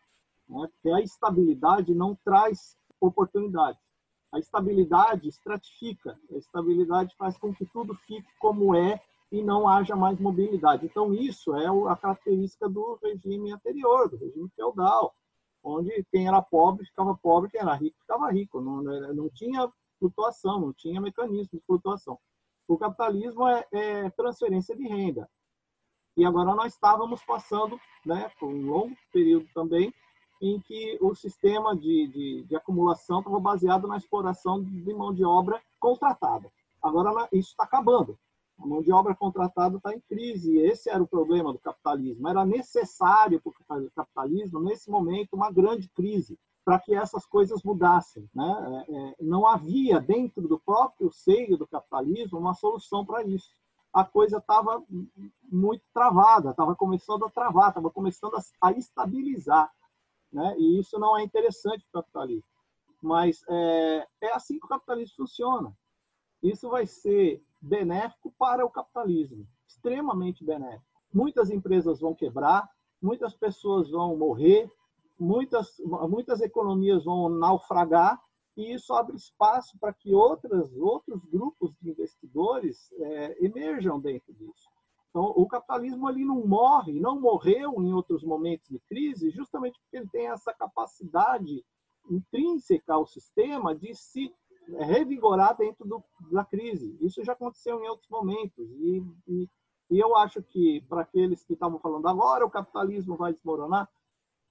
né? 0.48 0.70
porque 0.72 0.90
a 0.90 1.02
estabilidade 1.02 1.94
não 1.94 2.16
traz 2.24 2.78
oportunidade. 2.98 3.78
A 4.32 4.40
estabilidade 4.40 5.28
estratifica, 5.28 6.18
a 6.32 6.38
estabilidade 6.38 7.14
faz 7.18 7.38
com 7.38 7.54
que 7.54 7.66
tudo 7.66 7.94
fique 7.94 8.30
como 8.40 8.74
é 8.74 9.02
e 9.32 9.42
não 9.42 9.68
haja 9.68 9.96
mais 9.96 10.20
mobilidade. 10.20 10.86
Então, 10.86 11.14
isso 11.14 11.56
é 11.56 11.66
a 11.90 11.96
característica 11.96 12.68
do 12.68 13.00
regime 13.02 13.52
anterior, 13.52 14.10
do 14.10 14.18
regime 14.18 14.50
feudal, 14.50 15.14
onde 15.64 16.06
quem 16.12 16.28
era 16.28 16.42
pobre 16.42 16.86
ficava 16.86 17.16
pobre, 17.16 17.50
quem 17.50 17.62
era 17.62 17.74
rico 17.74 17.98
ficava 18.00 18.30
rico. 18.32 18.60
Não, 18.60 18.82
não 18.82 19.30
tinha 19.30 19.70
flutuação, 19.98 20.60
não 20.60 20.74
tinha 20.74 21.00
mecanismo 21.00 21.58
de 21.58 21.66
flutuação. 21.66 22.20
O 22.68 22.78
capitalismo 22.78 23.48
é, 23.48 23.66
é 23.72 24.10
transferência 24.10 24.76
de 24.76 24.88
renda. 24.88 25.30
E 26.18 26.26
agora 26.26 26.54
nós 26.54 26.74
estávamos 26.74 27.24
passando 27.24 27.80
né, 28.06 28.30
por 28.40 28.50
um 28.50 28.66
longo 28.66 28.96
período 29.14 29.48
também 29.54 29.94
em 30.42 30.60
que 30.60 30.98
o 31.00 31.14
sistema 31.16 31.76
de, 31.76 32.08
de, 32.08 32.44
de 32.44 32.56
acumulação 32.56 33.20
estava 33.20 33.40
baseado 33.40 33.88
na 33.88 33.98
exploração 33.98 34.62
de 34.62 34.94
mão 34.94 35.14
de 35.14 35.24
obra 35.24 35.62
contratada. 35.80 36.52
Agora 36.82 37.30
isso 37.32 37.52
está 37.52 37.64
acabando. 37.64 38.18
A 38.62 38.68
mão 38.68 38.82
de 38.82 38.92
obra 38.92 39.16
contratada 39.16 39.78
está 39.78 39.94
em 39.94 40.00
crise. 40.02 40.58
Esse 40.60 40.90
era 40.90 41.02
o 41.02 41.08
problema 41.08 41.52
do 41.52 41.60
capitalismo. 41.60 42.28
Era 42.28 42.46
necessário 42.46 43.42
para 43.42 43.82
o 43.82 43.92
capitalismo, 43.92 44.60
nesse 44.60 44.90
momento, 44.90 45.34
uma 45.34 45.52
grande 45.52 45.90
crise 45.90 46.38
para 46.64 46.80
que 46.80 46.94
essas 46.94 47.26
coisas 47.26 47.64
mudassem. 47.64 48.30
Né? 48.34 48.86
É, 48.88 48.94
é, 48.94 49.16
não 49.20 49.48
havia 49.48 50.00
dentro 50.00 50.48
do 50.48 50.60
próprio 50.60 51.12
seio 51.12 51.58
do 51.58 51.68
capitalismo 51.68 52.38
uma 52.38 52.54
solução 52.54 53.04
para 53.04 53.24
isso. 53.24 53.50
A 53.92 54.06
coisa 54.06 54.38
estava 54.38 54.82
muito 55.52 55.84
travada, 55.94 56.52
estava 56.52 56.76
começando 56.76 57.26
a 57.26 57.30
travar, 57.30 57.70
estava 57.70 57.90
começando 57.90 58.38
a, 58.62 58.72
estabilizar. 58.72 59.72
Né? 60.32 60.56
E 60.58 60.80
isso 60.80 61.00
não 61.00 61.18
é 61.18 61.24
interessante 61.24 61.86
para 61.92 62.00
o 62.00 62.04
capitalismo. 62.04 62.50
Mas 63.02 63.44
é, 63.50 64.08
é 64.22 64.34
assim 64.34 64.60
que 64.60 64.66
o 64.66 64.70
capitalismo 64.70 65.16
funciona. 65.18 65.76
Isso 66.42 66.70
vai 66.70 66.86
ser 66.86 67.42
benéfico 67.62 68.34
para 68.38 68.66
o 68.66 68.70
capitalismo, 68.70 69.48
extremamente 69.68 70.44
benéfico. 70.44 70.86
Muitas 71.14 71.50
empresas 71.52 72.00
vão 72.00 72.16
quebrar, 72.16 72.70
muitas 73.02 73.36
pessoas 73.36 73.90
vão 73.90 74.16
morrer, 74.18 74.72
muitas, 75.20 75.80
muitas 76.10 76.42
economias 76.42 77.04
vão 77.04 77.30
naufragar 77.30 78.20
e 78.58 78.74
isso 78.74 78.94
abre 78.94 79.16
espaço 79.16 79.78
para 79.80 79.94
que 79.94 80.14
outras, 80.14 80.76
outros 80.76 81.24
grupos 81.26 81.74
de 81.80 81.90
investidores 81.90 82.92
é, 82.94 83.46
emerjam 83.46 84.00
dentro 84.00 84.34
disso. 84.34 84.70
Então, 85.10 85.26
o 85.36 85.46
capitalismo 85.46 86.08
ali 86.08 86.24
não 86.24 86.48
morre, 86.48 87.00
não 87.00 87.20
morreu 87.20 87.74
em 87.84 87.94
outros 87.94 88.24
momentos 88.24 88.68
de 88.70 88.80
crise, 88.80 89.30
justamente 89.30 89.78
porque 89.80 89.98
ele 89.98 90.08
tem 90.08 90.28
essa 90.28 90.54
capacidade 90.54 91.64
intrínseca 92.10 92.94
ao 92.94 93.06
sistema 93.06 93.76
de 93.76 93.94
se 93.94 94.34
revigorar 94.68 95.56
dentro 95.58 95.88
do, 95.88 96.04
da 96.32 96.46
crise. 96.46 96.98
Isso 97.02 97.24
já 97.24 97.34
aconteceu 97.34 97.84
em 97.84 97.88
outros 97.88 98.10
momentos 98.10 98.70
e, 98.80 99.04
e, 99.28 99.50
e 99.90 100.00
eu 100.00 100.16
acho 100.16 100.42
que, 100.42 100.82
para 100.88 101.02
aqueles 101.02 101.44
que 101.44 101.54
estavam 101.54 101.80
falando 101.80 102.08
agora, 102.08 102.46
o 102.46 102.50
capitalismo 102.50 103.16
vai 103.16 103.34
desmoronar, 103.34 103.90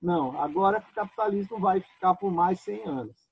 não, 0.00 0.38
agora 0.40 0.78
o 0.78 0.94
capitalismo 0.94 1.58
vai 1.58 1.80
ficar 1.80 2.14
por 2.14 2.30
mais 2.30 2.60
100 2.60 2.86
anos. 2.86 3.30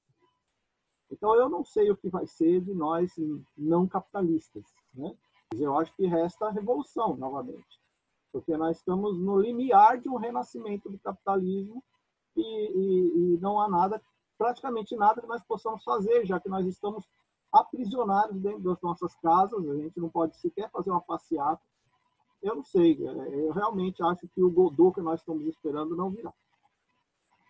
Então, 1.10 1.34
eu 1.34 1.48
não 1.48 1.64
sei 1.64 1.90
o 1.90 1.96
que 1.96 2.08
vai 2.08 2.26
ser 2.26 2.60
de 2.60 2.74
nós 2.74 3.14
não 3.56 3.86
capitalistas. 3.86 4.64
Né? 4.92 5.16
Eu 5.54 5.78
acho 5.78 5.94
que 5.96 6.06
resta 6.06 6.46
a 6.46 6.50
revolução, 6.50 7.16
novamente. 7.16 7.80
Porque 8.30 8.54
nós 8.56 8.76
estamos 8.76 9.18
no 9.18 9.40
limiar 9.40 9.98
de 9.98 10.08
um 10.08 10.16
renascimento 10.16 10.90
do 10.90 10.98
capitalismo 10.98 11.82
e, 12.36 12.42
e, 12.42 13.34
e 13.34 13.38
não 13.38 13.58
há 13.58 13.68
nada, 13.68 14.02
praticamente 14.38 14.96
nada 14.96 15.20
que 15.20 15.26
nós 15.26 15.42
possamos 15.42 15.82
fazer, 15.82 16.24
já 16.24 16.38
que 16.38 16.48
nós 16.48 16.64
estamos 16.66 17.04
aprisionados 17.52 18.40
dentro 18.40 18.60
das 18.60 18.80
nossas 18.80 19.14
casas, 19.16 19.68
a 19.68 19.74
gente 19.76 19.98
não 19.98 20.08
pode 20.08 20.36
sequer 20.36 20.70
fazer 20.70 20.90
uma 20.90 21.00
passeata. 21.00 21.60
Eu 22.40 22.54
não 22.54 22.64
sei, 22.64 22.92
é, 23.04 23.46
eu 23.46 23.50
realmente 23.50 24.02
acho 24.02 24.28
que 24.28 24.42
o 24.42 24.50
Godot 24.50 24.94
que 24.94 25.00
nós 25.00 25.20
estamos 25.20 25.44
esperando 25.46 25.96
não 25.96 26.10
virá. 26.10 26.32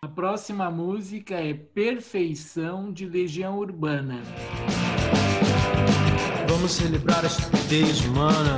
A 0.01 0.07
próxima 0.07 0.71
música 0.71 1.35
é 1.35 1.53
Perfeição 1.53 2.91
de 2.91 3.05
Legião 3.05 3.59
Urbana. 3.59 4.21
Vamos 6.47 6.71
celebrar 6.71 7.23
a 7.23 7.27
estupidez 7.27 8.05
humana, 8.05 8.57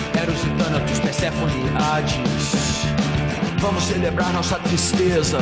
Eros 0.21 0.43
e 0.43 0.49
Thanatos, 0.63 0.99
Persephone 0.99 1.51
e 1.51 1.69
Hades. 1.75 2.85
Vamos 3.59 3.83
celebrar 3.85 4.31
nossa 4.31 4.59
tristeza. 4.59 5.39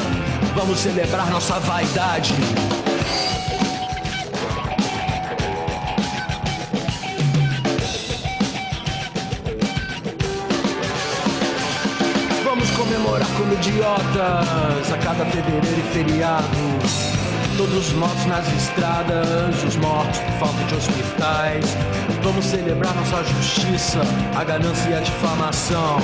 Vamos 0.56 0.80
celebrar 0.80 1.30
nossa 1.30 1.60
vaidade. 1.60 2.34
Vamos 12.46 12.70
comemorar 12.72 13.28
como 13.38 13.54
idiotas 13.54 14.94
a 14.94 14.98
cada 15.04 15.26
fevereiro 15.26 15.78
e 15.78 15.94
feriado 15.94 17.09
todos 17.60 17.90
os 17.90 17.94
mortos 17.94 18.26
nas 18.26 18.48
estradas, 18.54 19.64
os 19.68 19.76
mortos 19.76 20.18
por 20.20 20.48
falta 20.48 20.64
de 20.64 20.76
hospitais. 20.76 21.66
Vamos 22.24 22.46
celebrar 22.46 22.96
nossa 22.96 23.22
justiça, 23.22 24.00
a 24.38 24.46
ganância 24.46 24.90
e 24.90 24.94
a 24.94 25.02
difamação. 25.02 25.98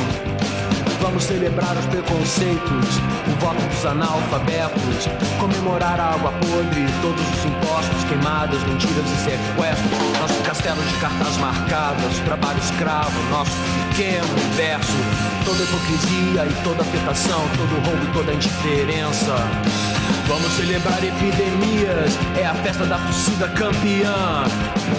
Vamos 0.99 1.23
celebrar 1.23 1.77
os 1.77 1.85
preconceitos, 1.85 2.97
o 3.25 3.39
voto 3.39 3.61
dos 3.69 3.85
analfabetos, 3.85 5.07
comemorar 5.39 5.97
a 5.97 6.15
água 6.15 6.33
podre, 6.41 6.85
todos 7.01 7.21
os 7.21 7.45
impostos, 7.45 8.03
queimadas, 8.09 8.61
mentiras 8.63 9.05
e 9.05 9.23
sequestros, 9.23 10.19
nosso 10.19 10.43
castelo 10.43 10.81
de 10.83 10.93
cartas 10.95 11.37
marcadas, 11.37 12.19
trabalho 12.25 12.59
escravo, 12.59 13.17
nosso 13.31 13.55
pequeno 13.91 14.27
universo, 14.33 14.97
toda 15.45 15.63
hipocrisia 15.63 16.47
e 16.47 16.63
toda 16.65 16.81
afetação, 16.81 17.41
todo 17.55 17.87
roubo 17.87 18.03
e 18.03 18.13
toda 18.13 18.33
indiferença. 18.33 19.94
Vamos 20.27 20.51
celebrar 20.53 21.03
epidemias, 21.03 22.17
é 22.35 22.45
a 22.45 22.55
festa 22.55 22.83
da 22.85 22.97
torcida 22.97 23.47
campeã. 23.49 24.43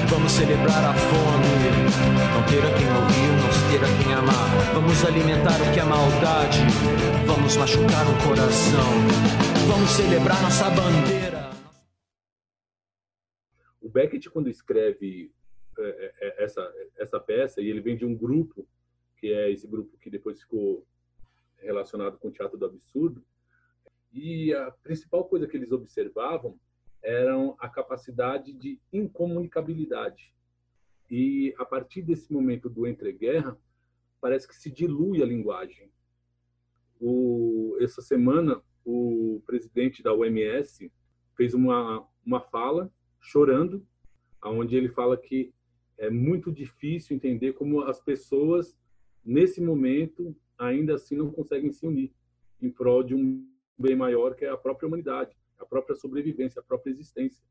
Vamos 0.08 0.30
celebrar 0.30 0.84
a 0.84 0.94
fome, 0.94 1.50
não 2.32 2.42
ter 2.46 2.62
a 2.62 2.72
quem 2.78 2.86
ouvir, 2.94 3.30
não 3.42 3.50
ter 3.70 3.84
a 3.84 3.90
quem 3.98 4.14
amar. 4.14 4.72
Vamos 4.72 5.04
alimentar 5.04 5.60
o 5.60 5.72
que 5.74 5.80
é 5.80 5.84
maldade, 5.84 6.58
vamos 7.26 7.56
machucar 7.56 8.06
o 8.06 8.28
coração. 8.28 8.92
Vamos 9.66 9.90
celebrar 9.90 10.40
nossa 10.42 10.70
bandeira. 10.70 11.50
O 13.80 13.88
Beckett, 13.88 14.30
quando 14.30 14.48
escreve 14.48 15.32
é, 15.76 16.14
é, 16.20 16.44
essa, 16.44 16.72
essa 16.96 17.18
peça, 17.18 17.60
e 17.60 17.68
ele 17.68 17.80
vem 17.80 17.96
de 17.96 18.04
um 18.04 18.14
grupo, 18.14 18.64
que 19.16 19.32
é 19.32 19.50
esse 19.50 19.66
grupo 19.66 19.98
que 19.98 20.08
depois 20.08 20.40
ficou 20.40 20.86
relacionado 21.58 22.16
com 22.16 22.28
o 22.28 22.32
teatro 22.32 22.56
do 22.56 22.64
absurdo, 22.64 23.24
e 24.16 24.54
a 24.54 24.70
principal 24.70 25.24
coisa 25.24 25.46
que 25.46 25.58
eles 25.58 25.70
observavam 25.70 26.58
eram 27.02 27.54
a 27.60 27.68
capacidade 27.68 28.54
de 28.54 28.80
incomunicabilidade. 28.90 30.34
E 31.10 31.54
a 31.58 31.66
partir 31.66 32.00
desse 32.00 32.32
momento 32.32 32.70
do 32.70 32.86
entreguerra, 32.86 33.56
parece 34.18 34.48
que 34.48 34.56
se 34.56 34.70
dilui 34.70 35.22
a 35.22 35.26
linguagem. 35.26 35.90
O, 36.98 37.76
essa 37.78 38.00
semana, 38.00 38.62
o 38.84 39.42
presidente 39.46 40.02
da 40.02 40.14
OMS 40.14 40.90
fez 41.36 41.52
uma, 41.52 42.08
uma 42.24 42.40
fala 42.40 42.90
chorando, 43.20 43.86
onde 44.42 44.76
ele 44.76 44.88
fala 44.88 45.16
que 45.18 45.52
é 45.98 46.08
muito 46.08 46.50
difícil 46.50 47.14
entender 47.14 47.52
como 47.52 47.82
as 47.82 48.00
pessoas, 48.00 48.74
nesse 49.22 49.60
momento, 49.60 50.34
ainda 50.56 50.94
assim 50.94 51.16
não 51.16 51.30
conseguem 51.30 51.70
se 51.70 51.86
unir 51.86 52.14
em 52.62 52.70
prol 52.70 53.02
de 53.02 53.14
um 53.14 53.46
bem 53.78 53.94
maior 53.94 54.34
que 54.34 54.44
é 54.44 54.48
a 54.48 54.56
própria 54.56 54.86
humanidade, 54.86 55.36
a 55.58 55.64
própria 55.64 55.96
sobrevivência, 55.96 56.60
a 56.60 56.64
própria 56.64 56.90
existência. 56.90 57.44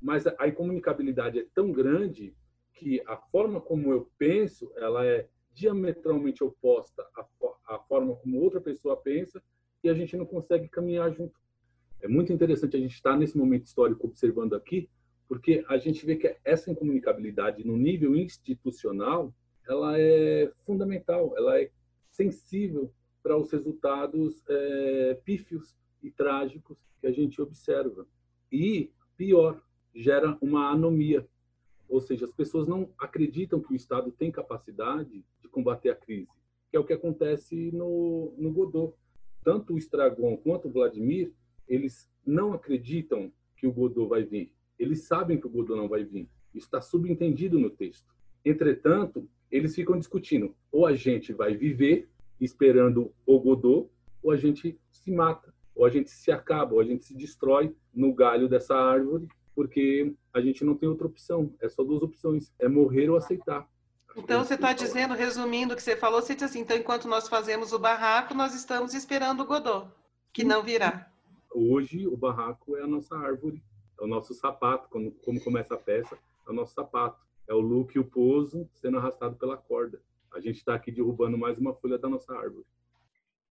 Mas 0.00 0.26
a 0.26 0.48
incomunicabilidade 0.48 1.38
é 1.38 1.46
tão 1.54 1.70
grande 1.70 2.34
que 2.74 3.02
a 3.06 3.16
forma 3.16 3.60
como 3.60 3.92
eu 3.92 4.10
penso, 4.18 4.72
ela 4.76 5.06
é 5.06 5.28
diametralmente 5.52 6.42
oposta 6.42 7.06
à, 7.14 7.26
à 7.74 7.78
forma 7.78 8.16
como 8.16 8.40
outra 8.40 8.60
pessoa 8.60 8.96
pensa 8.96 9.42
e 9.84 9.88
a 9.88 9.94
gente 9.94 10.16
não 10.16 10.24
consegue 10.24 10.68
caminhar 10.68 11.12
junto. 11.12 11.38
É 12.00 12.08
muito 12.08 12.32
interessante 12.32 12.76
a 12.76 12.80
gente 12.80 12.94
estar 12.94 13.16
nesse 13.16 13.36
momento 13.36 13.66
histórico 13.66 14.06
observando 14.06 14.54
aqui, 14.54 14.88
porque 15.28 15.64
a 15.68 15.78
gente 15.78 16.04
vê 16.04 16.16
que 16.16 16.36
essa 16.44 16.70
incomunicabilidade 16.70 17.64
no 17.64 17.76
nível 17.76 18.16
institucional, 18.16 19.32
ela 19.68 19.98
é 19.98 20.50
fundamental, 20.66 21.32
ela 21.36 21.60
é 21.60 21.70
sensível 22.10 22.92
para 23.22 23.36
os 23.36 23.50
resultados 23.50 24.42
é, 24.48 25.20
pífios 25.24 25.76
e 26.02 26.10
trágicos 26.10 26.78
que 27.00 27.06
a 27.06 27.12
gente 27.12 27.40
observa. 27.40 28.06
E, 28.50 28.90
pior, 29.16 29.62
gera 29.94 30.36
uma 30.40 30.70
anomia. 30.70 31.26
Ou 31.88 32.00
seja, 32.00 32.24
as 32.24 32.32
pessoas 32.32 32.66
não 32.66 32.90
acreditam 32.98 33.60
que 33.60 33.72
o 33.72 33.76
Estado 33.76 34.10
tem 34.10 34.30
capacidade 34.30 35.24
de 35.40 35.48
combater 35.48 35.90
a 35.90 35.94
crise, 35.94 36.30
que 36.70 36.76
é 36.76 36.80
o 36.80 36.84
que 36.84 36.92
acontece 36.92 37.70
no, 37.72 38.34
no 38.38 38.50
Godot. 38.50 38.94
Tanto 39.44 39.74
o 39.74 39.78
Estragon 39.78 40.36
quanto 40.36 40.68
o 40.68 40.72
Vladimir, 40.72 41.32
eles 41.68 42.10
não 42.24 42.52
acreditam 42.52 43.32
que 43.56 43.66
o 43.66 43.72
Godot 43.72 44.08
vai 44.08 44.24
vir. 44.24 44.52
Eles 44.78 45.02
sabem 45.02 45.38
que 45.38 45.46
o 45.46 45.50
Godot 45.50 45.76
não 45.76 45.88
vai 45.88 46.04
vir. 46.04 46.28
Isso 46.54 46.66
está 46.66 46.80
subentendido 46.80 47.58
no 47.58 47.70
texto. 47.70 48.12
Entretanto, 48.44 49.28
eles 49.50 49.74
ficam 49.74 49.98
discutindo: 49.98 50.54
ou 50.70 50.86
a 50.86 50.94
gente 50.94 51.32
vai 51.32 51.54
viver 51.54 52.08
esperando 52.44 53.12
o 53.24 53.38
Godot, 53.38 53.88
ou 54.22 54.30
a 54.30 54.36
gente 54.36 54.78
se 54.90 55.10
mata, 55.12 55.54
ou 55.74 55.84
a 55.84 55.90
gente 55.90 56.10
se 56.10 56.30
acaba, 56.30 56.74
ou 56.74 56.80
a 56.80 56.84
gente 56.84 57.04
se 57.04 57.14
destrói 57.14 57.74
no 57.94 58.12
galho 58.12 58.48
dessa 58.48 58.74
árvore, 58.74 59.28
porque 59.54 60.14
a 60.32 60.40
gente 60.40 60.64
não 60.64 60.74
tem 60.74 60.88
outra 60.88 61.06
opção. 61.06 61.54
É 61.60 61.68
só 61.68 61.82
duas 61.84 62.02
opções: 62.02 62.52
é 62.58 62.68
morrer 62.68 63.08
ou 63.08 63.16
aceitar. 63.16 63.68
Então 64.16 64.44
você 64.44 64.54
está 64.54 64.72
dizendo, 64.72 65.14
resumindo 65.14 65.72
o 65.72 65.76
que 65.76 65.82
você 65.82 65.96
falou, 65.96 66.20
você 66.20 66.34
diz 66.34 66.44
assim: 66.44 66.60
então 66.60 66.76
enquanto 66.76 67.08
nós 67.08 67.28
fazemos 67.28 67.72
o 67.72 67.78
barraco, 67.78 68.34
nós 68.34 68.54
estamos 68.54 68.92
esperando 68.92 69.42
o 69.42 69.46
Godot, 69.46 69.88
que 70.32 70.44
não 70.44 70.62
virá. 70.62 71.10
Hoje 71.54 72.06
o 72.06 72.16
barraco 72.16 72.76
é 72.76 72.82
a 72.82 72.86
nossa 72.86 73.16
árvore, 73.16 73.62
é 74.00 74.04
o 74.04 74.06
nosso 74.06 74.34
sapato, 74.34 74.88
como, 74.88 75.12
como 75.24 75.40
começa 75.42 75.74
a 75.74 75.78
peça, 75.78 76.18
é 76.46 76.50
o 76.50 76.54
nosso 76.54 76.74
sapato. 76.74 77.20
É 77.48 77.54
o 77.54 77.60
Luke 77.60 77.96
e 77.96 78.00
o 78.00 78.04
pouso 78.04 78.68
sendo 78.72 78.98
arrastado 78.98 79.34
pela 79.36 79.56
corda 79.56 80.00
a 80.34 80.40
gente 80.40 80.56
está 80.56 80.74
aqui 80.74 80.90
derrubando 80.90 81.38
mais 81.38 81.58
uma 81.58 81.74
folha 81.74 81.98
da 81.98 82.08
nossa 82.08 82.32
árvore. 82.34 82.66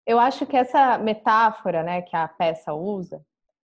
Eu 0.06 0.20
acho 0.20 0.46
que 0.46 0.56
essa 0.56 0.98
metáfora, 0.98 1.84
né, 1.84 2.02
que 2.02 2.16
a 2.16 2.28
peça 2.28 2.74
usa, 2.74 3.22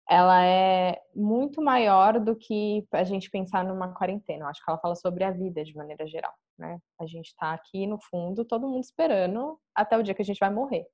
ela 0.08 0.44
é 0.44 1.00
muito 1.14 1.62
maior 1.62 2.18
do 2.18 2.34
que 2.34 2.84
a 2.90 3.04
gente 3.04 3.30
pensar 3.30 3.64
numa 3.64 3.94
quarentena. 3.94 4.44
Eu 4.44 4.48
acho 4.48 4.64
que 4.64 4.68
ela 4.68 4.80
fala 4.80 4.96
sobre 4.96 5.22
a 5.22 5.30
vida 5.30 5.62
de 5.62 5.76
maneira 5.76 6.04
geral, 6.06 6.34
né? 6.58 6.80
A 6.98 7.06
gente 7.06 7.26
está 7.26 7.52
aqui 7.52 7.86
no 7.86 7.96
fundo, 8.10 8.44
todo 8.44 8.66
mundo 8.66 8.82
esperando 8.82 9.60
até 9.72 9.96
o 9.96 10.02
dia 10.02 10.12
que 10.12 10.22
a 10.22 10.24
gente 10.24 10.40
vai 10.40 10.50
morrer. 10.50 10.84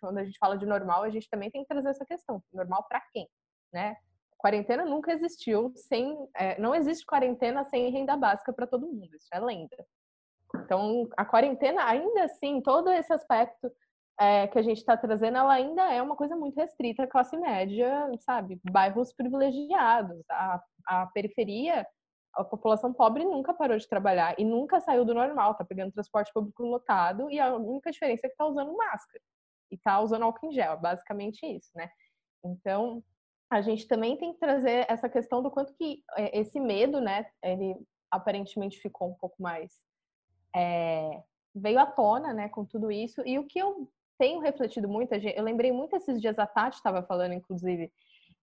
Quando 0.00 0.18
a 0.18 0.24
gente 0.24 0.36
fala 0.38 0.58
de 0.58 0.66
normal, 0.66 1.04
a 1.04 1.10
gente 1.10 1.28
também 1.30 1.48
tem 1.50 1.62
que 1.62 1.68
trazer 1.68 1.90
essa 1.90 2.04
questão. 2.04 2.42
Normal 2.52 2.84
para 2.88 3.00
quem, 3.12 3.28
né? 3.72 3.96
Quarentena 4.36 4.84
nunca 4.84 5.12
existiu 5.12 5.72
sem, 5.76 6.16
é, 6.34 6.60
não 6.60 6.74
existe 6.74 7.06
quarentena 7.06 7.64
sem 7.66 7.88
renda 7.90 8.16
básica 8.16 8.52
para 8.52 8.66
todo 8.66 8.86
mundo. 8.86 9.14
Isso 9.14 9.28
é 9.32 9.38
lenda. 9.38 9.86
Então, 10.64 11.08
a 11.16 11.24
quarentena, 11.24 11.84
ainda 11.84 12.24
assim, 12.24 12.60
todo 12.60 12.90
esse 12.90 13.12
aspecto 13.12 13.70
é, 14.18 14.46
que 14.46 14.58
a 14.58 14.62
gente 14.62 14.78
está 14.78 14.96
trazendo, 14.96 15.36
ela 15.38 15.52
ainda 15.52 15.92
é 15.92 16.00
uma 16.00 16.16
coisa 16.16 16.34
muito 16.36 16.56
restrita 16.56 17.04
à 17.04 17.06
classe 17.06 17.36
média, 17.36 18.10
sabe? 18.20 18.60
Bairros 18.70 19.12
privilegiados. 19.12 20.24
A, 20.30 20.62
a 20.86 21.06
periferia, 21.08 21.86
a 22.34 22.44
população 22.44 22.92
pobre 22.92 23.24
nunca 23.24 23.52
parou 23.52 23.76
de 23.76 23.88
trabalhar 23.88 24.34
e 24.38 24.44
nunca 24.44 24.80
saiu 24.80 25.04
do 25.04 25.14
normal, 25.14 25.54
tá 25.54 25.64
pegando 25.64 25.92
transporte 25.92 26.32
público 26.32 26.62
lotado 26.62 27.30
e 27.30 27.38
a 27.38 27.54
única 27.54 27.90
diferença 27.90 28.26
é 28.26 28.30
que 28.30 28.36
tá 28.36 28.46
usando 28.46 28.76
máscara 28.76 29.22
e 29.70 29.76
tá 29.76 30.00
usando 30.00 30.22
álcool 30.22 30.46
em 30.46 30.52
gel, 30.52 30.78
basicamente 30.78 31.44
isso, 31.44 31.70
né? 31.74 31.90
Então, 32.44 33.02
a 33.50 33.60
gente 33.60 33.86
também 33.86 34.16
tem 34.16 34.32
que 34.32 34.38
trazer 34.38 34.86
essa 34.88 35.08
questão 35.08 35.42
do 35.42 35.50
quanto 35.50 35.74
que 35.74 36.02
é, 36.16 36.38
esse 36.38 36.60
medo, 36.60 37.00
né, 37.00 37.26
ele 37.42 37.76
aparentemente 38.10 38.78
ficou 38.78 39.10
um 39.10 39.14
pouco 39.14 39.40
mais 39.40 39.80
é, 40.56 41.22
veio 41.54 41.78
à 41.78 41.86
tona, 41.86 42.32
né, 42.32 42.48
com 42.48 42.64
tudo 42.64 42.90
isso. 42.90 43.22
E 43.26 43.38
o 43.38 43.46
que 43.46 43.58
eu 43.58 43.88
tenho 44.18 44.40
refletido 44.40 44.88
muito, 44.88 45.12
eu 45.12 45.44
lembrei 45.44 45.70
muito 45.70 45.94
esses 45.94 46.20
dias, 46.20 46.38
a 46.38 46.46
Tati 46.46 46.76
estava 46.76 47.02
falando, 47.02 47.34
inclusive, 47.34 47.92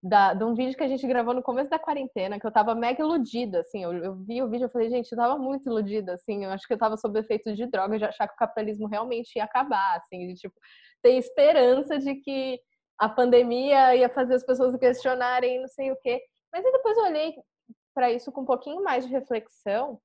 da, 0.01 0.33
de 0.33 0.43
um 0.43 0.53
vídeo 0.53 0.77
que 0.77 0.83
a 0.83 0.87
gente 0.87 1.07
gravou 1.07 1.33
no 1.33 1.41
começo 1.41 1.69
da 1.69 1.79
quarentena, 1.79 2.39
que 2.39 2.45
eu 2.45 2.51
tava 2.51 2.75
mega 2.75 3.01
iludida, 3.01 3.61
assim, 3.61 3.83
eu, 3.83 3.93
eu 3.93 4.15
vi 4.15 4.43
o 4.43 4.49
vídeo 4.49 4.67
e 4.67 4.69
falei, 4.69 4.89
gente, 4.89 5.11
eu 5.11 5.17
tava 5.17 5.37
muito 5.37 5.67
iludida, 5.67 6.13
assim, 6.13 6.43
eu 6.43 6.51
acho 6.51 6.67
que 6.67 6.73
eu 6.73 6.77
tava 6.77 6.97
sob 6.97 7.17
efeito 7.19 7.55
de 7.55 7.65
droga, 7.65 7.97
de 7.97 8.05
achar 8.05 8.27
que 8.27 8.33
o 8.33 8.37
capitalismo 8.37 8.87
realmente 8.87 9.35
ia 9.37 9.45
acabar, 9.45 9.97
assim, 9.97 10.27
de, 10.27 10.35
tipo, 10.35 10.55
ter 11.01 11.13
esperança 11.13 11.97
de 11.97 12.15
que 12.15 12.59
a 12.99 13.09
pandemia 13.09 13.95
ia 13.95 14.09
fazer 14.09 14.35
as 14.35 14.45
pessoas 14.45 14.75
questionarem 14.77 15.59
não 15.59 15.67
sei 15.67 15.91
o 15.91 15.97
quê. 16.01 16.21
Mas 16.51 16.63
aí 16.63 16.71
depois 16.71 16.97
eu 16.97 17.03
olhei 17.05 17.33
para 17.93 18.11
isso 18.11 18.31
com 18.31 18.41
um 18.41 18.45
pouquinho 18.45 18.83
mais 18.83 19.05
de 19.05 19.11
reflexão 19.11 19.99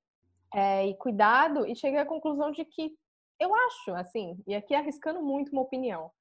é, 0.53 0.87
e 0.87 0.97
cuidado 0.97 1.65
e 1.65 1.75
cheguei 1.75 1.99
à 1.99 2.05
conclusão 2.05 2.51
de 2.51 2.65
que 2.65 2.91
eu 3.39 3.53
acho, 3.55 3.93
assim, 3.95 4.37
e 4.45 4.53
aqui 4.53 4.75
arriscando 4.75 5.21
muito 5.21 5.51
uma 5.51 5.61
opinião, 5.61 6.11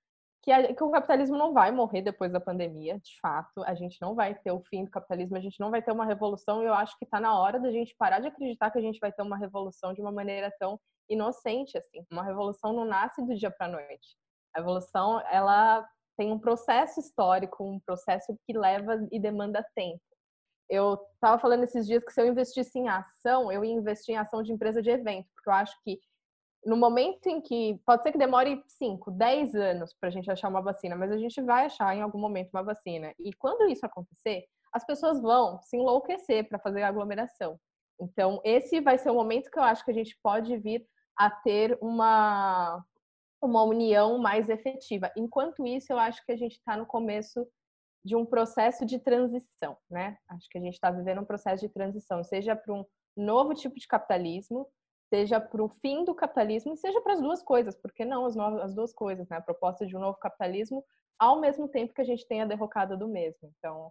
que, 0.43 0.53
a, 0.53 0.73
que, 0.73 0.83
o 0.83 0.91
capitalismo 0.91 1.37
não 1.37 1.53
vai 1.53 1.73
morrer 1.73 2.03
depois 2.03 2.33
da 2.33 2.41
pandemia, 2.41 2.99
de 3.01 3.19
fato. 3.21 3.63
A 3.65 3.75
gente 3.75 3.99
não 4.01 4.15
vai 4.15 4.35
ter 4.35 4.53
o 4.53 4.63
fim 4.63 4.85
do 4.85 4.91
capitalismo, 4.91 5.37
a 5.37 5.41
gente 5.41 5.59
não 5.59 5.71
vai 5.71 5.83
ter 5.83 5.93
uma 5.93 6.07
revolução. 6.07 6.63
E 6.63 6.67
eu 6.67 6.75
acho 6.75 6.97
que 6.99 7.05
está 7.05 7.21
na 7.21 7.39
hora 7.39 7.59
da 7.59 7.71
gente 7.71 7.95
parar 7.99 8.21
de 8.21 8.29
acreditar 8.29 8.71
que 8.71 8.79
a 8.79 8.83
gente 8.83 9.01
vai 9.01 9.13
ter 9.13 9.23
uma 9.23 9.37
revolução 9.37 9.93
de 9.93 10.01
uma 10.01 10.13
maneira 10.13 10.53
tão 10.59 10.79
inocente 11.09 11.77
assim. 11.77 12.05
Uma 12.11 12.25
revolução 12.25 12.73
não 12.73 12.85
nasce 12.85 13.21
do 13.27 13.35
dia 13.35 13.51
para 13.51 13.67
a 13.67 13.71
noite. 13.71 14.17
A 14.55 14.61
revolução, 14.61 15.21
ela 15.31 15.87
tem 16.17 16.33
um 16.33 16.39
processo 16.39 17.01
histórico, 17.01 17.65
um 17.65 17.81
processo 17.81 18.37
que 18.47 18.57
leva 18.57 19.07
e 19.11 19.21
demanda 19.21 19.65
tempo. 19.75 20.01
Eu 20.69 20.95
estava 21.15 21.39
falando 21.39 21.65
esses 21.65 21.87
dias 21.87 22.05
que 22.05 22.13
se 22.13 22.21
eu 22.21 22.27
investisse 22.27 22.79
em 22.79 22.89
ação, 22.89 23.51
eu 23.51 23.65
ia 23.65 23.73
investir 23.73 24.15
em 24.15 24.19
ação 24.19 24.43
de 24.43 24.53
empresa 24.53 24.83
de 24.83 24.91
evento, 24.91 25.29
porque 25.35 25.49
eu 25.49 25.55
acho 25.55 25.75
que 25.83 25.99
no 26.65 26.77
momento 26.77 27.27
em 27.27 27.41
que 27.41 27.81
pode 27.87 28.03
ser 28.03 28.13
que 28.13 28.19
demore 28.19 28.63
5, 28.67 29.11
10 29.13 29.55
anos 29.55 29.95
para 29.95 30.09
a 30.09 30.13
gente 30.13 30.31
achar 30.31 30.49
uma 30.49 30.61
vacina, 30.61 30.97
mas 30.97 31.11
a 31.11 31.19
gente 31.19 31.41
vai 31.41 31.67
achar 31.67 31.97
em 31.97 32.03
algum 32.03 32.19
momento 32.19 32.51
uma 32.53 32.63
vacina. 32.63 33.15
E 33.19 33.33
quando 33.33 33.69
isso 33.71 33.87
acontecer, 33.87 34.45
as 34.73 34.85
pessoas 34.85 35.21
vão 35.21 35.61
se 35.63 35.77
enlouquecer 35.77 36.49
para 36.49 36.59
fazer 36.59 36.83
aglomeração. 36.83 37.59
Então, 38.01 38.41
esse 38.45 38.81
vai 38.81 38.99
ser 38.99 39.11
o 39.11 39.15
momento 39.15 39.51
que 39.51 39.59
eu 39.59 39.63
acho 39.63 39.85
que 39.85 39.91
a 39.91 39.95
gente 39.95 40.19
pode 40.23 40.57
vir 40.59 40.87
a 41.17 41.31
ter 41.31 41.77
uma, 41.81 42.85
uma 43.43 43.63
união 43.65 44.19
mais 44.19 44.49
efetiva. 44.49 45.11
Enquanto 45.17 45.67
isso, 45.67 45.93
eu 45.93 45.99
acho 45.99 46.25
que 46.25 46.33
a 46.33 46.37
gente 46.37 46.53
está 46.53 46.77
no 46.77 46.87
começo 46.87 47.47
de 48.05 48.17
um 48.17 48.25
processo 48.25 48.87
de 48.87 48.99
transição, 48.99 49.77
né? 49.91 50.17
Acho 50.29 50.49
que 50.49 50.59
a 50.59 50.61
gente 50.61 50.75
está 50.75 50.91
vivendo 50.91 51.21
um 51.21 51.25
processo 51.25 51.67
de 51.67 51.73
transição, 51.73 52.23
seja 52.23 52.55
para 52.55 52.73
um 52.73 52.85
novo 53.17 53.55
tipo 53.55 53.79
de 53.79 53.87
capitalismo, 53.87 54.69
seja 55.09 55.41
para 55.41 55.63
o 55.63 55.69
fim 55.69 56.05
do 56.05 56.15
capitalismo, 56.15 56.77
seja 56.77 57.01
para 57.01 57.15
as 57.15 57.21
duas 57.21 57.43
coisas, 57.43 57.77
porque 57.77 58.05
não 58.05 58.27
as, 58.27 58.37
novas, 58.37 58.63
as 58.63 58.75
duas 58.75 58.93
coisas, 58.93 59.29
né? 59.29 59.39
A 59.39 59.43
proposta 59.43 59.87
de 59.87 59.97
um 59.97 60.01
novo 60.01 60.19
capitalismo, 60.19 60.85
ao 61.19 61.41
mesmo 61.41 61.69
tempo 61.69 61.95
que 61.95 62.01
a 62.01 62.05
gente 62.05 62.27
tem 62.27 62.43
a 62.43 62.47
derrocada 62.47 62.97
do 62.97 63.09
mesmo. 63.09 63.53
Então, 63.59 63.91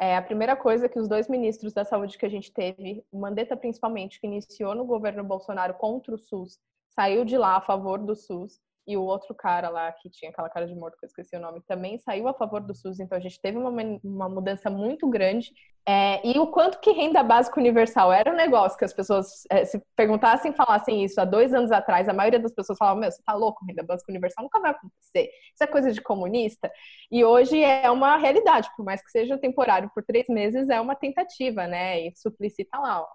é 0.00 0.16
a 0.16 0.22
primeira 0.22 0.56
coisa 0.56 0.88
que 0.88 0.98
os 0.98 1.08
dois 1.08 1.28
ministros 1.28 1.72
da 1.72 1.84
saúde 1.84 2.18
que 2.18 2.26
a 2.26 2.28
gente 2.28 2.52
teve, 2.52 3.04
o 3.12 3.20
Mandetta 3.20 3.56
principalmente, 3.56 4.20
que 4.20 4.26
iniciou 4.26 4.74
no 4.74 4.84
governo 4.84 5.22
Bolsonaro 5.22 5.74
contra 5.74 6.14
o 6.14 6.18
SUS, 6.18 6.58
saiu 6.88 7.24
de 7.24 7.36
lá 7.38 7.56
a 7.56 7.60
favor 7.60 7.98
do 7.98 8.14
SUS 8.14 8.60
e 8.86 8.96
o 8.96 9.02
outro 9.02 9.34
cara 9.34 9.68
lá 9.68 9.92
que 9.92 10.10
tinha 10.10 10.30
aquela 10.30 10.50
cara 10.50 10.66
de 10.66 10.74
morto, 10.74 10.96
que 10.98 11.04
eu 11.04 11.08
esqueci 11.08 11.36
o 11.36 11.40
nome, 11.40 11.62
também 11.68 11.98
saiu 11.98 12.26
a 12.26 12.34
favor 12.34 12.60
do 12.60 12.74
SUS, 12.74 12.98
então 12.98 13.16
a 13.16 13.20
gente 13.20 13.40
teve 13.40 13.56
uma, 13.56 13.70
uma 14.02 14.28
mudança 14.28 14.68
muito 14.68 15.08
grande. 15.08 15.52
É, 15.86 16.24
e 16.26 16.38
o 16.38 16.48
quanto 16.48 16.80
que 16.80 16.90
renda 16.90 17.22
básica 17.22 17.58
universal 17.60 18.12
era 18.12 18.32
um 18.32 18.36
negócio 18.36 18.78
que 18.78 18.84
as 18.84 18.92
pessoas, 18.92 19.44
é, 19.50 19.64
se 19.64 19.80
perguntassem, 19.96 20.52
falassem 20.52 21.04
isso 21.04 21.20
há 21.20 21.24
dois 21.24 21.54
anos 21.54 21.70
atrás, 21.70 22.08
a 22.08 22.12
maioria 22.12 22.40
das 22.40 22.52
pessoas 22.52 22.78
falava, 22.78 22.98
meu, 22.98 23.10
você 23.10 23.22
tá 23.24 23.34
louco, 23.34 23.64
renda 23.66 23.82
básica 23.82 24.10
universal 24.10 24.44
nunca 24.44 24.60
vai 24.60 24.72
acontecer, 24.72 25.30
isso 25.54 25.62
é 25.62 25.66
coisa 25.66 25.92
de 25.92 26.00
comunista. 26.00 26.70
E 27.10 27.24
hoje 27.24 27.62
é 27.62 27.90
uma 27.90 28.16
realidade, 28.16 28.68
por 28.76 28.84
mais 28.84 29.02
que 29.02 29.10
seja 29.10 29.38
temporário 29.38 29.90
por 29.94 30.04
três 30.04 30.26
meses, 30.28 30.68
é 30.68 30.80
uma 30.80 30.94
tentativa, 30.96 31.66
né? 31.66 32.00
E 32.00 32.12
Suplicy 32.16 32.64
tá 32.64 32.78
lá, 32.78 33.02
ó, 33.02 33.08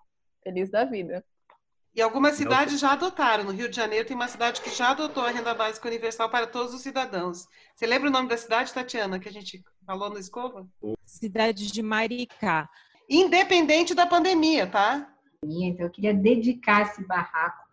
feliz 0.43 0.71
da 0.71 0.86
vida. 0.86 1.23
E 1.98 2.02
algumas 2.02 2.36
cidades 2.36 2.80
já 2.80 2.92
adotaram. 2.92 3.44
No 3.44 3.52
Rio 3.52 3.68
de 3.68 3.76
Janeiro 3.76 4.08
tem 4.08 4.16
uma 4.16 4.28
cidade 4.28 4.62
que 4.62 4.70
já 4.70 4.92
adotou 4.92 5.26
a 5.26 5.32
renda 5.32 5.56
básica 5.56 5.88
universal 5.88 6.30
para 6.30 6.46
todos 6.46 6.72
os 6.72 6.82
cidadãos. 6.82 7.48
Você 7.74 7.88
lembra 7.88 8.08
o 8.08 8.12
nome 8.12 8.30
da 8.30 8.38
cidade, 8.38 8.72
Tatiana, 8.72 9.18
que 9.18 9.28
a 9.28 9.32
gente 9.32 9.66
falou 9.84 10.08
no 10.08 10.20
Escova? 10.20 10.68
Cidade 11.04 11.72
de 11.72 11.82
Maricá. 11.82 12.70
Independente 13.10 13.96
da 13.96 14.06
pandemia, 14.06 14.68
tá? 14.68 15.12
Então, 15.44 15.88
eu 15.88 15.90
queria 15.90 16.14
dedicar 16.14 16.84
esse 16.84 17.04
barraco 17.04 17.66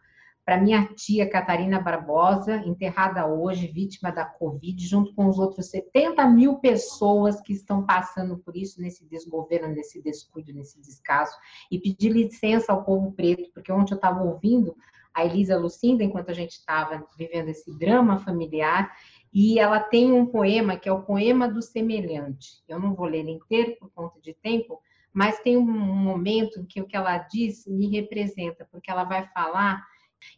para 0.44 0.60
minha 0.60 0.86
tia 0.94 1.28
Catarina 1.28 1.80
Barbosa, 1.80 2.56
enterrada 2.66 3.26
hoje, 3.26 3.66
vítima 3.66 4.12
da 4.12 4.26
Covid, 4.26 4.86
junto 4.86 5.14
com 5.14 5.26
os 5.26 5.38
outros 5.38 5.70
70 5.70 6.28
mil 6.28 6.56
pessoas 6.56 7.40
que 7.40 7.54
estão 7.54 7.86
passando 7.86 8.36
por 8.38 8.54
isso 8.54 8.80
nesse 8.80 9.06
desgoverno, 9.06 9.74
nesse 9.74 10.02
descuido, 10.02 10.52
nesse 10.52 10.78
descaso, 10.80 11.34
e 11.70 11.78
pedir 11.78 12.10
licença 12.10 12.72
ao 12.72 12.84
povo 12.84 13.12
preto, 13.12 13.50
porque 13.54 13.72
ontem 13.72 13.94
eu 13.94 13.96
estava 13.96 14.22
ouvindo 14.22 14.76
a 15.14 15.24
Elisa 15.24 15.56
Lucinda, 15.56 16.04
enquanto 16.04 16.30
a 16.30 16.34
gente 16.34 16.52
estava 16.52 17.06
vivendo 17.16 17.48
esse 17.48 17.72
drama 17.78 18.18
familiar, 18.18 18.92
e 19.32 19.58
ela 19.58 19.80
tem 19.80 20.12
um 20.12 20.26
poema 20.26 20.76
que 20.76 20.88
é 20.88 20.92
o 20.92 21.02
Poema 21.02 21.48
do 21.48 21.62
Semelhante. 21.62 22.62
Eu 22.68 22.78
não 22.78 22.94
vou 22.94 23.06
ler 23.06 23.26
inteiro 23.28 23.76
por 23.80 23.90
conta 23.90 24.20
de 24.20 24.34
tempo, 24.34 24.80
mas 25.12 25.40
tem 25.40 25.56
um 25.56 25.64
momento 25.64 26.66
que 26.66 26.80
o 26.80 26.86
que 26.86 26.96
ela 26.96 27.18
diz 27.18 27.66
me 27.66 27.88
representa, 27.88 28.68
porque 28.70 28.90
ela 28.90 29.04
vai 29.04 29.26
falar 29.28 29.82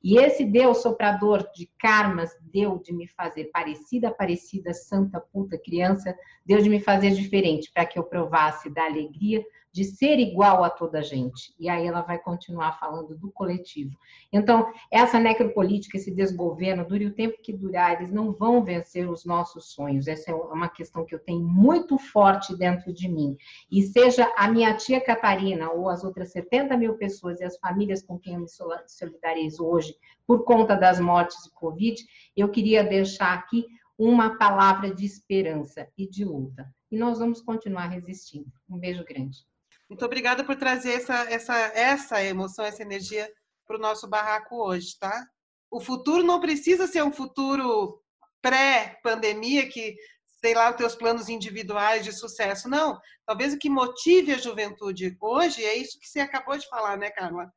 e 0.02 0.18
esse 0.18 0.44
Deus 0.44 0.78
soprador 0.78 1.48
de 1.54 1.70
karmas 1.78 2.30
deu 2.52 2.78
de 2.78 2.92
me 2.92 3.06
fazer 3.08 3.50
parecida, 3.52 4.10
parecida, 4.10 4.72
santa, 4.72 5.20
puta, 5.20 5.58
criança, 5.58 6.16
deu 6.44 6.60
de 6.60 6.68
me 6.68 6.80
fazer 6.80 7.10
diferente, 7.12 7.70
para 7.72 7.86
que 7.86 7.98
eu 7.98 8.04
provasse 8.04 8.68
da 8.70 8.84
alegria 8.84 9.44
de 9.76 9.84
ser 9.84 10.18
igual 10.18 10.64
a 10.64 10.70
toda 10.70 11.00
a 11.00 11.02
gente. 11.02 11.54
E 11.60 11.68
aí 11.68 11.86
ela 11.86 12.00
vai 12.00 12.18
continuar 12.18 12.80
falando 12.80 13.14
do 13.14 13.30
coletivo. 13.30 13.94
Então, 14.32 14.72
essa 14.90 15.20
necropolítica, 15.20 15.98
esse 15.98 16.10
desgoverno, 16.10 16.88
dure 16.88 17.04
o 17.04 17.12
tempo 17.12 17.42
que 17.42 17.52
durar, 17.52 17.92
eles 17.92 18.10
não 18.10 18.32
vão 18.32 18.64
vencer 18.64 19.06
os 19.06 19.26
nossos 19.26 19.74
sonhos. 19.74 20.08
Essa 20.08 20.30
é 20.30 20.34
uma 20.34 20.70
questão 20.70 21.04
que 21.04 21.14
eu 21.14 21.18
tenho 21.18 21.46
muito 21.46 21.98
forte 21.98 22.56
dentro 22.56 22.90
de 22.90 23.06
mim. 23.06 23.36
E 23.70 23.82
seja 23.82 24.32
a 24.34 24.48
minha 24.48 24.74
tia 24.74 24.98
Catarina 24.98 25.70
ou 25.70 25.90
as 25.90 26.02
outras 26.02 26.32
70 26.32 26.74
mil 26.78 26.94
pessoas 26.94 27.38
e 27.42 27.44
as 27.44 27.58
famílias 27.58 28.02
com 28.02 28.18
quem 28.18 28.32
eu 28.32 28.40
me 28.40 28.48
solidarizo 28.48 29.62
hoje 29.62 29.94
por 30.26 30.42
conta 30.44 30.74
das 30.74 30.98
mortes 30.98 31.36
de 31.44 31.50
Covid, 31.50 32.02
eu 32.34 32.48
queria 32.48 32.82
deixar 32.82 33.34
aqui 33.34 33.66
uma 33.98 34.38
palavra 34.38 34.94
de 34.94 35.04
esperança 35.04 35.86
e 35.98 36.08
de 36.08 36.24
luta. 36.24 36.66
E 36.90 36.96
nós 36.96 37.18
vamos 37.18 37.40
continuar 37.40 37.88
resistindo. 37.88 38.50
Um 38.68 38.78
beijo 38.78 39.04
grande. 39.04 39.44
Muito 39.88 40.04
obrigada 40.04 40.42
por 40.44 40.56
trazer 40.56 40.94
essa, 40.94 41.14
essa, 41.30 41.56
essa 41.74 42.24
emoção, 42.24 42.64
essa 42.64 42.82
energia 42.82 43.30
para 43.66 43.76
o 43.76 43.80
nosso 43.80 44.08
barraco 44.08 44.56
hoje, 44.56 44.96
tá? 44.98 45.24
O 45.70 45.80
futuro 45.80 46.22
não 46.22 46.40
precisa 46.40 46.86
ser 46.86 47.02
um 47.02 47.12
futuro 47.12 48.00
pré-pandemia 48.42 49.68
que, 49.68 49.96
sei 50.40 50.54
lá, 50.54 50.70
os 50.70 50.76
teus 50.76 50.94
planos 50.94 51.28
individuais 51.28 52.04
de 52.04 52.12
sucesso. 52.12 52.68
Não. 52.68 52.98
Talvez 53.24 53.54
o 53.54 53.58
que 53.58 53.68
motive 53.68 54.32
a 54.32 54.38
juventude 54.38 55.16
hoje 55.20 55.64
é 55.64 55.76
isso 55.76 55.98
que 56.00 56.08
você 56.08 56.20
acabou 56.20 56.56
de 56.56 56.68
falar, 56.68 56.96
né, 56.96 57.10
Carla? 57.10 57.52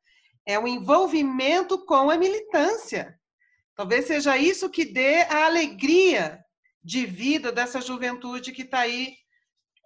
É 0.45 0.57
o 0.57 0.67
envolvimento 0.67 1.85
com 1.85 2.09
a 2.09 2.17
militância. 2.17 3.19
Talvez 3.75 4.05
seja 4.05 4.37
isso 4.37 4.69
que 4.69 4.85
dê 4.85 5.21
a 5.21 5.45
alegria 5.45 6.43
de 6.83 7.05
vida 7.05 7.51
dessa 7.51 7.79
juventude 7.79 8.51
que 8.51 8.63
está 8.63 8.79
aí 8.79 9.15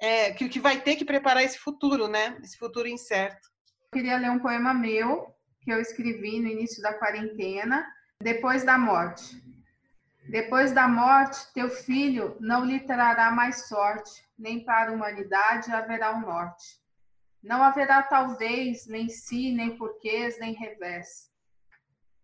é, 0.04 0.34
que, 0.34 0.50
que 0.50 0.60
vai 0.60 0.82
ter 0.82 0.98
que 0.98 1.06
preparar 1.06 1.42
esse 1.44 1.58
futuro, 1.58 2.10
né? 2.10 2.38
Esse 2.44 2.58
futuro 2.58 2.90
incerto. 2.90 3.48
Eu 3.94 4.00
queria 4.00 4.18
ler 4.18 4.32
um 4.32 4.40
poema 4.40 4.74
meu 4.74 5.34
que 5.62 5.72
eu 5.72 5.80
escrevi 5.80 6.42
no 6.42 6.50
início 6.50 6.84
da 6.84 6.94
quarentena, 6.94 7.88
depois 8.20 8.66
da 8.66 8.78
morte. 8.78 9.42
Depois 10.30 10.74
da 10.74 10.90
morte, 10.90 11.48
teu 11.54 11.70
filho 11.70 12.36
não 12.42 12.66
lhe 12.66 12.82
trará 12.82 13.32
mais 13.32 13.70
sorte, 13.70 14.12
nem 14.38 14.66
para 14.66 14.92
a 14.92 14.94
humanidade 14.94 15.72
haverá 15.72 16.12
um 16.12 16.20
norte. 16.20 16.82
Não 17.42 17.64
haverá 17.64 18.04
talvez 18.04 18.86
nem 18.88 19.08
si, 19.08 19.54
nem 19.54 19.78
porquês, 19.78 20.38
nem 20.38 20.54
revés. 20.54 21.32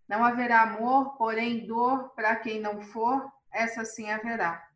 Não 0.05 0.21
haverá 0.21 0.63
amor, 0.63 1.17
porém 1.17 1.65
dor 1.65 2.09
para 2.09 2.35
quem 2.35 2.59
não 2.59 2.81
for, 2.81 3.25
essa 3.53 3.85
sim 3.85 4.09
haverá. 4.11 4.68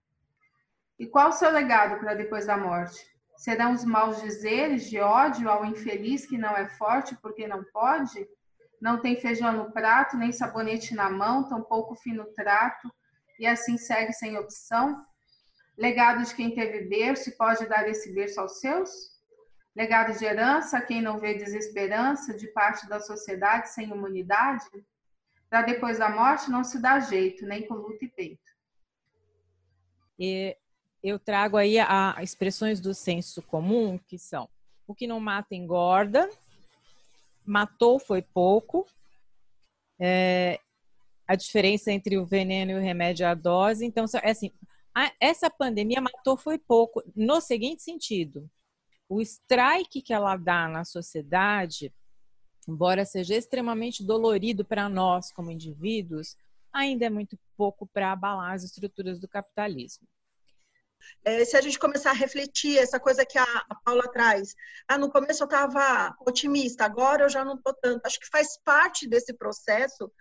E 1.03 1.05
qual 1.05 1.27
o 1.27 1.33
seu 1.33 1.51
legado 1.51 1.99
para 1.99 2.13
depois 2.13 2.45
da 2.45 2.55
morte? 2.55 3.05
Serão 3.35 3.73
os 3.73 3.83
maus 3.83 4.21
dizeres 4.21 4.89
de 4.89 5.01
ódio 5.01 5.49
ao 5.49 5.65
infeliz 5.65 6.25
que 6.25 6.37
não 6.37 6.55
é 6.55 6.65
forte 6.77 7.13
porque 7.21 7.45
não 7.45 7.61
pode? 7.61 8.25
Não 8.79 9.01
tem 9.01 9.19
feijão 9.19 9.51
no 9.51 9.69
prato, 9.73 10.15
nem 10.15 10.31
sabonete 10.31 10.95
na 10.95 11.09
mão, 11.09 11.49
tampouco 11.49 11.93
fino 11.93 12.23
trato, 12.33 12.89
e 13.37 13.45
assim 13.45 13.77
segue 13.77 14.13
sem 14.13 14.37
opção? 14.37 15.05
Legado 15.77 16.23
de 16.23 16.33
quem 16.33 16.55
teve 16.55 16.87
berço 16.87 17.27
e 17.27 17.35
pode 17.35 17.65
dar 17.65 17.85
esse 17.89 18.13
berço 18.13 18.39
aos 18.39 18.61
seus? 18.61 18.89
Legado 19.75 20.17
de 20.17 20.23
herança 20.23 20.77
a 20.77 20.81
quem 20.81 21.01
não 21.01 21.19
vê 21.19 21.33
desesperança 21.33 22.33
de 22.33 22.47
parte 22.47 22.87
da 22.87 23.01
sociedade 23.01 23.73
sem 23.73 23.91
humanidade? 23.91 24.69
Para 25.49 25.63
depois 25.63 25.99
da 25.99 26.07
morte 26.07 26.49
não 26.49 26.63
se 26.63 26.81
dá 26.81 27.01
jeito, 27.01 27.45
nem 27.45 27.67
com 27.67 27.73
luta 27.73 28.05
e 28.05 28.07
peito. 28.07 28.53
E 30.17 30.55
eu 31.03 31.19
trago 31.19 31.57
aí 31.57 31.77
a, 31.77 32.15
expressões 32.21 32.79
do 32.79 32.93
senso 32.93 33.41
comum, 33.41 33.97
que 34.07 34.17
são 34.17 34.47
o 34.87 34.95
que 34.95 35.05
não 35.05 35.19
mata 35.19 35.53
engorda, 35.53 36.29
matou 37.45 37.99
foi 37.99 38.21
pouco, 38.21 38.87
é, 39.99 40.59
a 41.27 41.35
diferença 41.35 41.91
entre 41.91 42.17
o 42.17 42.25
veneno 42.25 42.71
e 42.71 42.75
o 42.75 42.81
remédio 42.81 43.25
é 43.25 43.27
a 43.27 43.33
dose. 43.33 43.85
Então, 43.85 44.05
é 44.21 44.31
assim, 44.31 44.51
a, 44.95 45.11
essa 45.19 45.49
pandemia 45.49 46.01
matou 46.01 46.37
foi 46.37 46.57
pouco, 46.57 47.03
no 47.15 47.41
seguinte 47.41 47.83
sentido, 47.83 48.49
o 49.09 49.21
strike 49.21 50.01
que 50.01 50.13
ela 50.13 50.37
dá 50.37 50.67
na 50.67 50.85
sociedade, 50.85 51.93
embora 52.67 53.05
seja 53.05 53.35
extremamente 53.35 54.03
dolorido 54.03 54.63
para 54.63 54.87
nós 54.87 55.31
como 55.31 55.51
indivíduos, 55.51 56.35
ainda 56.71 57.05
é 57.05 57.09
muito 57.09 57.37
pouco 57.57 57.85
para 57.87 58.11
abalar 58.11 58.53
as 58.53 58.63
estruturas 58.63 59.19
do 59.19 59.27
capitalismo. 59.27 60.07
É, 61.23 61.45
se 61.45 61.55
a 61.55 61.61
gente 61.61 61.79
começar 61.79 62.11
a 62.11 62.13
refletir 62.13 62.77
essa 62.77 62.99
coisa 62.99 63.25
que 63.25 63.37
a, 63.37 63.43
a 63.69 63.75
Paula 63.83 64.11
traz, 64.11 64.55
ah, 64.87 64.97
no 64.97 65.11
começo 65.11 65.43
eu 65.43 65.45
estava 65.45 66.15
otimista, 66.25 66.85
agora 66.85 67.23
eu 67.23 67.29
já 67.29 67.43
não 67.45 67.55
estou 67.55 67.73
tanto. 67.73 68.05
Acho 68.05 68.19
que 68.19 68.27
faz 68.27 68.57
parte 68.63 69.07
desse 69.07 69.33
processo 69.33 70.11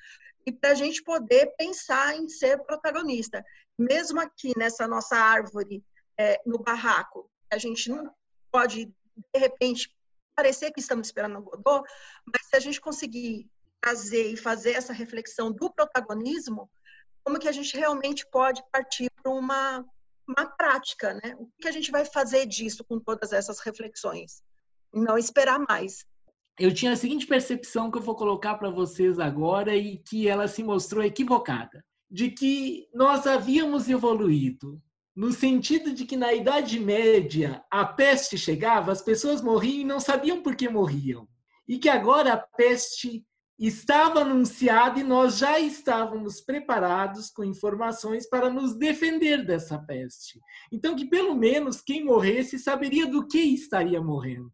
e 0.46 0.52
para 0.52 0.70
a 0.70 0.74
gente 0.74 1.02
poder 1.02 1.54
pensar 1.56 2.16
em 2.16 2.28
ser 2.28 2.62
protagonista. 2.64 3.44
Mesmo 3.78 4.20
aqui 4.20 4.52
nessa 4.56 4.86
nossa 4.86 5.16
árvore, 5.16 5.84
é, 6.18 6.40
no 6.44 6.58
barraco, 6.58 7.30
a 7.50 7.58
gente 7.58 7.90
não 7.90 8.12
pode, 8.50 8.86
de 8.86 9.38
repente, 9.38 9.94
parecer 10.34 10.72
que 10.72 10.80
estamos 10.80 11.08
esperando 11.08 11.38
o 11.38 11.42
Godot, 11.42 11.88
mas 12.26 12.46
se 12.48 12.56
a 12.56 12.60
gente 12.60 12.80
conseguir 12.80 13.50
trazer 13.80 14.32
e 14.32 14.36
fazer 14.36 14.72
essa 14.72 14.92
reflexão 14.92 15.50
do 15.50 15.72
protagonismo, 15.72 16.70
como 17.24 17.38
que 17.38 17.48
a 17.48 17.52
gente 17.52 17.76
realmente 17.76 18.26
pode 18.26 18.62
partir 18.70 19.10
para 19.22 19.32
uma 19.32 19.84
uma 20.36 20.46
prática, 20.46 21.14
né? 21.14 21.34
O 21.38 21.48
que 21.60 21.68
a 21.68 21.72
gente 21.72 21.90
vai 21.90 22.04
fazer 22.04 22.46
disso 22.46 22.84
com 22.84 22.98
todas 22.98 23.32
essas 23.32 23.60
reflexões? 23.60 24.42
Não 24.92 25.16
esperar 25.16 25.58
mais. 25.68 26.04
Eu 26.58 26.72
tinha 26.72 26.92
a 26.92 26.96
seguinte 26.96 27.26
percepção 27.26 27.90
que 27.90 27.98
eu 27.98 28.02
vou 28.02 28.14
colocar 28.14 28.56
para 28.56 28.70
vocês 28.70 29.18
agora 29.18 29.74
e 29.74 29.98
que 29.98 30.28
ela 30.28 30.46
se 30.46 30.62
mostrou 30.62 31.02
equivocada, 31.02 31.84
de 32.10 32.30
que 32.30 32.88
nós 32.92 33.26
havíamos 33.26 33.88
evoluído 33.88 34.80
no 35.14 35.30
sentido 35.30 35.92
de 35.92 36.06
que 36.06 36.16
na 36.16 36.32
Idade 36.32 36.80
Média 36.80 37.62
a 37.70 37.84
peste 37.84 38.38
chegava, 38.38 38.92
as 38.92 39.02
pessoas 39.02 39.42
morriam 39.42 39.80
e 39.80 39.84
não 39.84 40.00
sabiam 40.00 40.42
por 40.42 40.56
que 40.56 40.68
morriam. 40.68 41.28
E 41.68 41.78
que 41.78 41.88
agora 41.88 42.32
a 42.32 42.36
peste 42.36 43.24
estava 43.66 44.20
anunciado 44.20 44.98
e 44.98 45.04
nós 45.04 45.38
já 45.38 45.60
estávamos 45.60 46.40
preparados 46.40 47.30
com 47.30 47.44
informações 47.44 48.28
para 48.28 48.50
nos 48.50 48.74
defender 48.74 49.44
dessa 49.44 49.78
peste. 49.78 50.40
Então, 50.72 50.96
que 50.96 51.04
pelo 51.04 51.34
menos 51.34 51.80
quem 51.80 52.04
morresse 52.04 52.58
saberia 52.58 53.06
do 53.06 53.26
que 53.26 53.38
estaria 53.38 54.00
morrendo. 54.00 54.52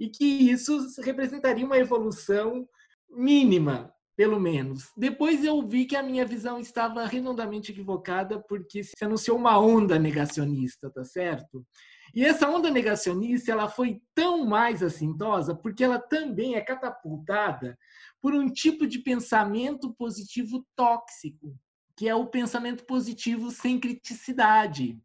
E 0.00 0.08
que 0.08 0.24
isso 0.24 0.86
representaria 1.02 1.64
uma 1.64 1.78
evolução 1.78 2.66
mínima, 3.10 3.92
pelo 4.16 4.40
menos. 4.40 4.90
Depois 4.96 5.44
eu 5.44 5.66
vi 5.66 5.84
que 5.84 5.96
a 5.96 6.02
minha 6.02 6.24
visão 6.24 6.58
estava 6.58 7.04
redondamente 7.04 7.70
equivocada, 7.70 8.42
porque 8.48 8.82
se 8.82 9.04
anunciou 9.04 9.36
uma 9.36 9.58
onda 9.58 9.98
negacionista, 9.98 10.90
tá 10.90 11.04
certo? 11.04 11.66
E 12.14 12.24
essa 12.24 12.48
onda 12.48 12.70
negacionista 12.70 13.50
ela 13.50 13.68
foi 13.68 14.02
tão 14.14 14.44
mais 14.44 14.82
assintosa 14.82 15.54
porque 15.54 15.82
ela 15.82 15.98
também 15.98 16.54
é 16.54 16.60
catapultada 16.60 17.78
por 18.20 18.34
um 18.34 18.48
tipo 18.48 18.86
de 18.86 18.98
pensamento 18.98 19.94
positivo 19.94 20.66
tóxico, 20.76 21.56
que 21.96 22.08
é 22.08 22.14
o 22.14 22.26
pensamento 22.26 22.84
positivo 22.84 23.50
sem 23.50 23.80
criticidade. 23.80 25.00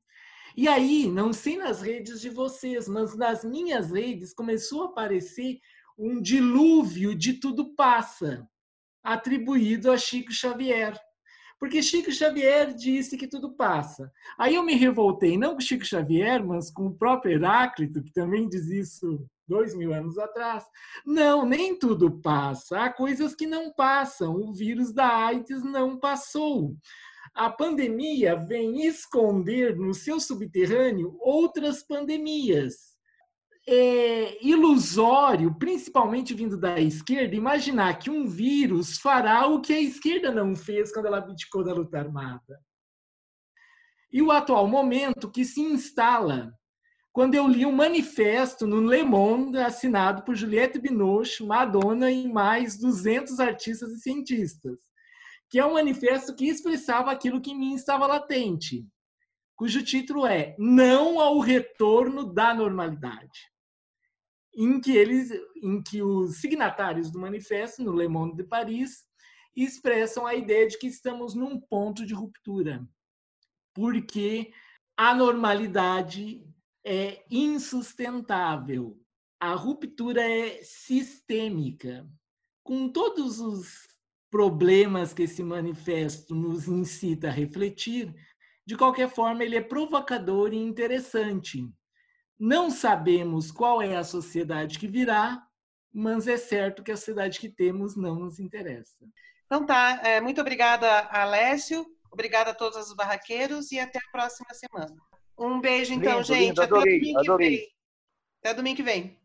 E 0.56 0.68
aí, 0.68 1.08
não 1.08 1.32
sei 1.32 1.58
nas 1.58 1.82
redes 1.82 2.20
de 2.20 2.30
vocês, 2.30 2.88
mas 2.88 3.16
nas 3.16 3.44
minhas 3.44 3.92
redes 3.92 4.34
começou 4.34 4.84
a 4.84 4.86
aparecer 4.88 5.60
um 5.98 6.22
dilúvio 6.22 7.16
de 7.16 7.34
tudo 7.34 7.76
passa, 7.76 8.48
atribuído 9.04 9.92
a 9.92 9.98
Chico 9.98 10.32
Xavier. 10.32 11.00
Porque 11.60 11.82
Chico 11.82 12.12
Xavier 12.12 12.74
disse 12.74 13.18
que 13.18 13.28
tudo 13.28 13.52
passa. 13.52 14.12
Aí 14.38 14.56
eu 14.56 14.64
me 14.64 14.76
revoltei, 14.76 15.38
não 15.38 15.56
com 15.56 15.60
Chico 15.60 15.84
Xavier, 15.86 16.46
mas 16.46 16.70
com 16.70 16.88
o 16.88 16.96
próprio 16.96 17.34
Heráclito, 17.34 18.04
que 18.04 18.14
também 18.14 18.48
diz 18.48 18.68
isso 18.68 19.26
dois 19.48 19.74
mil 19.74 19.94
anos 19.94 20.18
atrás. 20.20 20.66
Não, 21.06 21.46
nem 21.46 21.78
tudo 21.78 22.20
passa. 22.22 22.82
Há 22.82 22.94
coisas 22.94 23.34
que 23.34 23.48
não 23.48 23.72
passam. 23.74 24.36
O 24.36 24.54
vírus 24.54 24.94
da 24.94 25.08
AIDS 25.26 25.64
não 25.64 25.98
passou. 25.98 26.76
A 27.34 27.50
pandemia 27.50 28.36
vem 28.36 28.86
esconder 28.86 29.76
no 29.76 29.94
seu 29.94 30.20
subterrâneo 30.20 31.18
outras 31.20 31.84
pandemias. 31.84 32.87
É 33.70 34.38
ilusório, 34.46 35.54
principalmente 35.60 36.34
vindo 36.34 36.58
da 36.58 36.80
esquerda, 36.80 37.36
imaginar 37.36 38.00
que 38.00 38.10
um 38.10 38.26
vírus 38.26 38.98
fará 38.98 39.46
o 39.48 39.60
que 39.60 39.74
a 39.74 39.82
esquerda 39.82 40.32
não 40.32 40.56
fez 40.56 40.94
quando 40.94 41.08
ela 41.08 41.18
abdicou 41.18 41.66
da 41.66 41.74
luta 41.74 42.00
armada. 42.00 42.62
E 44.10 44.22
o 44.22 44.32
atual 44.32 44.68
momento 44.68 45.30
que 45.30 45.44
se 45.44 45.60
instala 45.60 46.54
quando 47.12 47.34
eu 47.34 47.48
li 47.48 47.66
um 47.66 47.72
manifesto 47.72 48.68
no 48.68 48.80
Le 48.80 49.04
Monde 49.04 49.58
assinado 49.58 50.24
por 50.24 50.36
Juliette 50.36 50.80
Binoche, 50.80 51.44
Madonna 51.44 52.12
e 52.12 52.32
mais 52.32 52.78
200 52.78 53.40
artistas 53.40 53.92
e 53.92 54.00
cientistas, 54.00 54.80
que 55.50 55.60
é 55.60 55.66
um 55.66 55.74
manifesto 55.74 56.36
que 56.36 56.48
expressava 56.48 57.12
aquilo 57.12 57.42
que 57.42 57.52
em 57.52 57.58
mim 57.60 57.74
estava 57.74 58.06
latente, 58.06 58.88
cujo 59.56 59.84
título 59.84 60.28
é 60.28 60.56
Não 60.60 61.20
ao 61.20 61.40
retorno 61.40 62.32
da 62.32 62.54
normalidade. 62.54 63.52
Em 64.60 64.82
que 64.82 64.92
eles, 64.98 65.32
em 65.62 65.84
que 65.84 66.02
os 66.02 66.38
signatários 66.38 67.12
do 67.12 67.20
manifesto 67.20 67.84
no 67.84 67.94
Le 67.94 68.08
Monde 68.08 68.38
de 68.38 68.44
Paris 68.44 69.06
expressam 69.56 70.26
a 70.26 70.34
ideia 70.34 70.68
de 70.68 70.80
que 70.80 70.88
estamos 70.88 71.36
num 71.36 71.60
ponto 71.60 72.04
de 72.04 72.16
ruptura, 72.16 72.84
porque 73.72 74.52
a 74.98 75.14
normalidade 75.14 76.44
é 76.84 77.24
insustentável. 77.30 79.00
A 79.40 79.54
ruptura 79.54 80.22
é 80.22 80.64
sistêmica. 80.64 82.10
Com 82.64 82.90
todos 82.90 83.40
os 83.40 83.88
problemas 84.32 85.14
que 85.14 85.24
esse 85.24 85.44
manifesto 85.44 86.34
nos 86.34 86.68
incita 86.68 87.28
a 87.28 87.32
refletir, 87.32 88.12
de 88.66 88.76
qualquer 88.76 89.10
forma, 89.10 89.44
ele 89.44 89.56
é 89.56 89.62
provocador 89.62 90.52
e 90.52 90.58
interessante. 90.58 91.70
Não 92.40 92.70
sabemos 92.70 93.52
qual 93.52 93.82
é 93.82 93.96
a 93.96 94.04
sociedade 94.04 94.78
que 94.78 94.88
virá, 94.88 95.44
mas 95.92 96.28
é 96.28 96.38
certo 96.38 96.84
que 96.84 96.92
a 96.92 96.98
sociedade 96.98 97.40
que 97.40 97.50
temos 97.50 97.96
não 97.96 98.16
nos 98.16 98.40
interessa. 98.40 98.96
Então 99.46 99.66
tá, 99.66 100.00
é, 100.04 100.22
muito 100.22 100.40
obrigada, 100.40 101.08
Alessio, 101.10 101.86
obrigada 102.12 102.52
a 102.52 102.54
todos 102.54 102.78
os 102.78 102.96
barraqueiros 102.96 103.72
e 103.72 103.80
até 103.80 103.98
a 103.98 104.12
próxima 104.12 104.54
semana. 104.54 104.96
Um 105.38 105.60
beijo, 105.60 105.94
então, 105.94 106.14
lindo, 106.14 106.24
gente. 106.24 106.48
Lindo, 106.50 106.62
adorei, 106.62 106.96
Até 106.96 107.00
domingo 107.00 107.20
adorei. 107.20 107.50
que 107.50 107.56
vem. 107.58 107.68
Até 108.40 108.54
domingo 108.54 108.76
que 108.76 108.84
vem. 108.84 109.20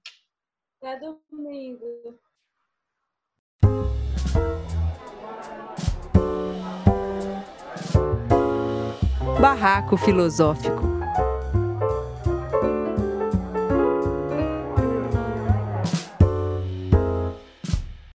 Até 0.83 1.01
domingo. 1.01 2.19
Barraco 9.41 9.97
Filosófico. 9.97 11.02